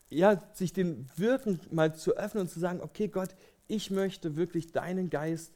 ja, 0.09 0.43
sich 0.53 0.73
den 0.73 1.09
Wirken 1.15 1.59
mal 1.71 1.95
zu 1.95 2.17
öffnen 2.17 2.43
und 2.43 2.49
zu 2.49 2.59
sagen, 2.59 2.81
okay 2.81 3.07
Gott, 3.07 3.29
ich 3.67 3.91
möchte 3.91 4.35
wirklich 4.35 4.71
deinen 4.71 5.09
Geist 5.09 5.53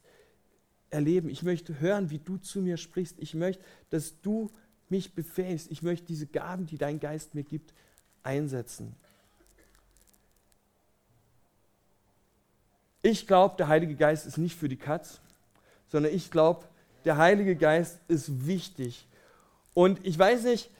erleben. 0.90 1.28
Ich 1.28 1.42
möchte 1.42 1.80
hören, 1.80 2.10
wie 2.10 2.18
du 2.18 2.38
zu 2.38 2.60
mir 2.60 2.76
sprichst. 2.76 3.16
Ich 3.18 3.34
möchte, 3.34 3.62
dass 3.90 4.20
du 4.22 4.50
mich 4.88 5.14
befähigst. 5.14 5.70
Ich 5.70 5.82
möchte 5.82 6.06
diese 6.06 6.26
Gaben, 6.26 6.66
die 6.66 6.78
dein 6.78 7.00
Geist 7.00 7.34
mir 7.34 7.44
gibt, 7.44 7.74
einsetzen. 8.22 8.94
Ich 13.06 13.28
glaube, 13.28 13.54
der 13.56 13.68
Heilige 13.68 13.94
Geist 13.94 14.26
ist 14.26 14.36
nicht 14.36 14.58
für 14.58 14.68
die 14.68 14.76
Katz, 14.76 15.20
sondern 15.92 16.12
ich 16.12 16.28
glaube, 16.28 16.64
der 17.04 17.18
Heilige 17.18 17.54
Geist 17.54 18.00
ist 18.08 18.48
wichtig. 18.48 19.06
Und 19.74 20.04
ich 20.04 20.18
weiß 20.18 20.42
nicht, 20.42 20.72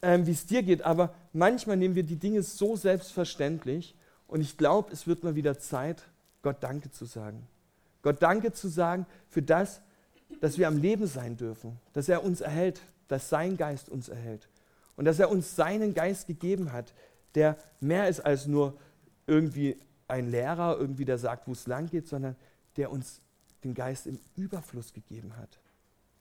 ähm, 0.00 0.28
wie 0.28 0.30
es 0.30 0.46
dir 0.46 0.62
geht, 0.62 0.82
aber 0.82 1.12
manchmal 1.32 1.76
nehmen 1.76 1.96
wir 1.96 2.04
die 2.04 2.20
Dinge 2.20 2.44
so 2.44 2.76
selbstverständlich 2.76 3.96
und 4.28 4.42
ich 4.42 4.56
glaube, 4.56 4.92
es 4.92 5.08
wird 5.08 5.24
mal 5.24 5.34
wieder 5.34 5.58
Zeit, 5.58 6.04
Gott 6.40 6.58
Danke 6.60 6.92
zu 6.92 7.04
sagen. 7.04 7.48
Gott 8.02 8.22
Danke 8.22 8.52
zu 8.52 8.68
sagen 8.68 9.04
für 9.28 9.42
das, 9.42 9.80
dass 10.40 10.56
wir 10.56 10.68
am 10.68 10.78
Leben 10.78 11.08
sein 11.08 11.36
dürfen, 11.36 11.80
dass 11.94 12.08
er 12.08 12.22
uns 12.22 12.40
erhält, 12.42 12.80
dass 13.08 13.28
sein 13.28 13.56
Geist 13.56 13.88
uns 13.88 14.08
erhält 14.08 14.46
und 14.94 15.04
dass 15.06 15.18
er 15.18 15.32
uns 15.32 15.56
seinen 15.56 15.94
Geist 15.94 16.28
gegeben 16.28 16.72
hat, 16.72 16.92
der 17.34 17.56
mehr 17.80 18.08
ist 18.08 18.20
als 18.20 18.46
nur 18.46 18.78
irgendwie 19.26 19.76
ein 20.12 20.30
Lehrer, 20.30 20.78
irgendwie 20.78 21.06
der 21.06 21.16
sagt, 21.16 21.48
wo 21.48 21.52
es 21.52 21.66
lang 21.66 21.86
geht, 21.86 22.06
sondern 22.06 22.36
der 22.76 22.92
uns 22.92 23.22
den 23.64 23.74
Geist 23.74 24.06
im 24.06 24.18
Überfluss 24.36 24.92
gegeben 24.92 25.36
hat. 25.36 25.58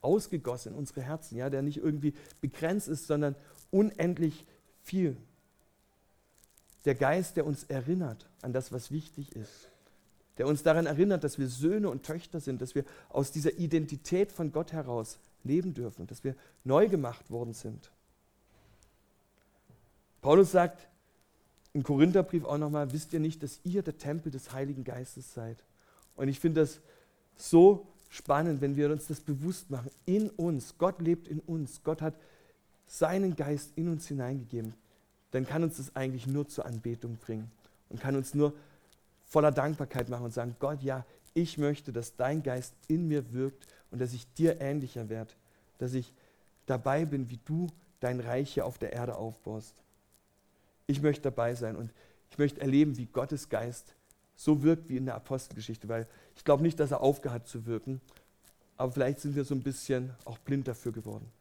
Ausgegossen 0.02 0.74
in 0.74 0.80
unsere 0.80 1.02
Herzen, 1.02 1.38
ja, 1.38 1.50
der 1.50 1.62
nicht 1.62 1.78
irgendwie 1.78 2.14
begrenzt 2.40 2.88
ist, 2.88 3.06
sondern 3.06 3.36
unendlich 3.70 4.46
viel. 4.82 5.18
Der 6.86 6.96
Geist, 6.96 7.36
der 7.36 7.46
uns 7.46 7.66
erinnert 7.66 8.28
an 8.42 8.54
das, 8.54 8.72
was 8.72 8.92
wichtig 8.92 9.36
ist. 9.36 9.70
Der 10.38 10.48
uns 10.48 10.64
daran 10.64 10.86
erinnert, 10.86 11.24
dass 11.24 11.38
wir 11.38 11.48
Söhne 11.48 11.90
und 11.90 12.04
Töchter 12.04 12.40
sind, 12.40 12.62
dass 12.62 12.74
wir 12.74 12.86
aus 13.10 13.32
dieser 13.32 13.54
Identität 13.60 14.32
von 14.32 14.52
Gott 14.52 14.72
heraus 14.72 15.20
leben 15.44 15.74
dürfen, 15.74 16.08
dass 16.08 16.24
wir 16.24 16.36
neu 16.64 16.88
gemacht 16.88 17.30
worden 17.30 17.54
sind. 17.54 17.92
Paulus 20.22 20.52
sagt 20.52 20.88
im 21.74 21.84
Korintherbrief 21.84 22.44
auch 22.44 22.58
nochmal, 22.58 22.92
wisst 22.92 23.14
ihr 23.14 23.20
nicht, 23.20 23.42
dass 23.44 23.60
ihr 23.64 23.82
der 23.82 23.98
Tempel 23.98 24.32
des 24.32 24.52
Heiligen 24.52 24.84
Geistes 24.84 25.34
seid? 25.34 25.58
Und 26.16 26.28
ich 26.28 26.40
finde 26.40 26.62
das 26.62 26.80
so 27.36 27.88
spannend, 28.10 28.62
wenn 28.62 28.76
wir 28.76 28.92
uns 28.92 29.08
das 29.08 29.22
bewusst 29.22 29.70
machen. 29.70 29.90
In 30.06 30.30
uns, 30.32 30.76
Gott 30.78 31.02
lebt 31.02 31.28
in 31.28 31.40
uns, 31.40 31.82
Gott 31.84 32.02
hat 32.02 32.14
seinen 32.88 33.36
Geist 33.36 33.72
in 33.76 33.88
uns 33.88 34.08
hineingegeben. 34.08 34.74
Dann 35.32 35.46
kann 35.46 35.64
uns 35.64 35.78
das 35.78 35.96
eigentlich 35.96 36.28
nur 36.28 36.48
zur 36.50 36.66
Anbetung 36.66 37.18
bringen 37.18 37.50
und 37.90 38.02
kann 38.02 38.18
uns 38.18 38.34
nur 38.34 38.54
voller 39.26 39.52
Dankbarkeit 39.52 40.10
machen 40.10 40.26
und 40.26 40.34
sagen, 40.34 40.58
Gott, 40.60 40.84
ja, 40.84 41.06
ich 41.34 41.58
möchte, 41.58 41.94
dass 41.94 42.18
dein 42.18 42.44
Geist 42.44 42.74
in 42.90 43.08
mir 43.08 43.32
wirkt 43.32 43.66
und 43.92 44.02
dass 44.02 44.12
ich 44.12 44.28
dir 44.34 44.60
ähnlicher 44.60 45.08
werde, 45.08 45.32
dass 45.78 45.94
ich 45.94 46.12
dabei 46.66 47.06
bin, 47.06 47.30
wie 47.30 47.40
du 47.46 47.68
dein 48.02 48.20
Reich 48.20 48.54
hier 48.54 48.66
auf 48.66 48.78
der 48.78 48.92
Erde 48.92 49.16
aufbaust. 49.16 49.74
Ich 50.92 51.02
möchte 51.02 51.22
dabei 51.22 51.56
sein 51.56 51.78
und 51.78 51.94
ich 52.32 52.38
möchte 52.38 52.60
erleben, 52.60 52.98
wie 52.98 53.06
Gottes 53.06 53.48
Geist 53.48 53.96
so 54.36 54.62
wirkt 54.62 54.90
wie 54.90 54.98
in 54.98 55.06
der 55.06 55.16
Apostelgeschichte, 55.16 55.88
weil 55.88 56.06
ich 56.36 56.44
glaube 56.44 56.64
nicht, 56.64 56.82
dass 56.82 56.92
er 56.92 57.00
aufgehört 57.00 57.48
zu 57.48 57.66
wirken, 57.66 58.02
aber 58.76 58.92
vielleicht 58.92 59.22
sind 59.22 59.38
wir 59.38 59.46
so 59.46 59.56
ein 59.56 59.64
bisschen 59.64 60.12
auch 60.26 60.38
blind 60.40 60.68
dafür 60.68 60.92
geworden. 60.92 61.32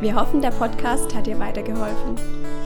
Wir 0.00 0.14
hoffen, 0.14 0.42
der 0.42 0.50
Podcast 0.50 1.14
hat 1.14 1.26
dir 1.26 1.38
weitergeholfen. 1.38 2.65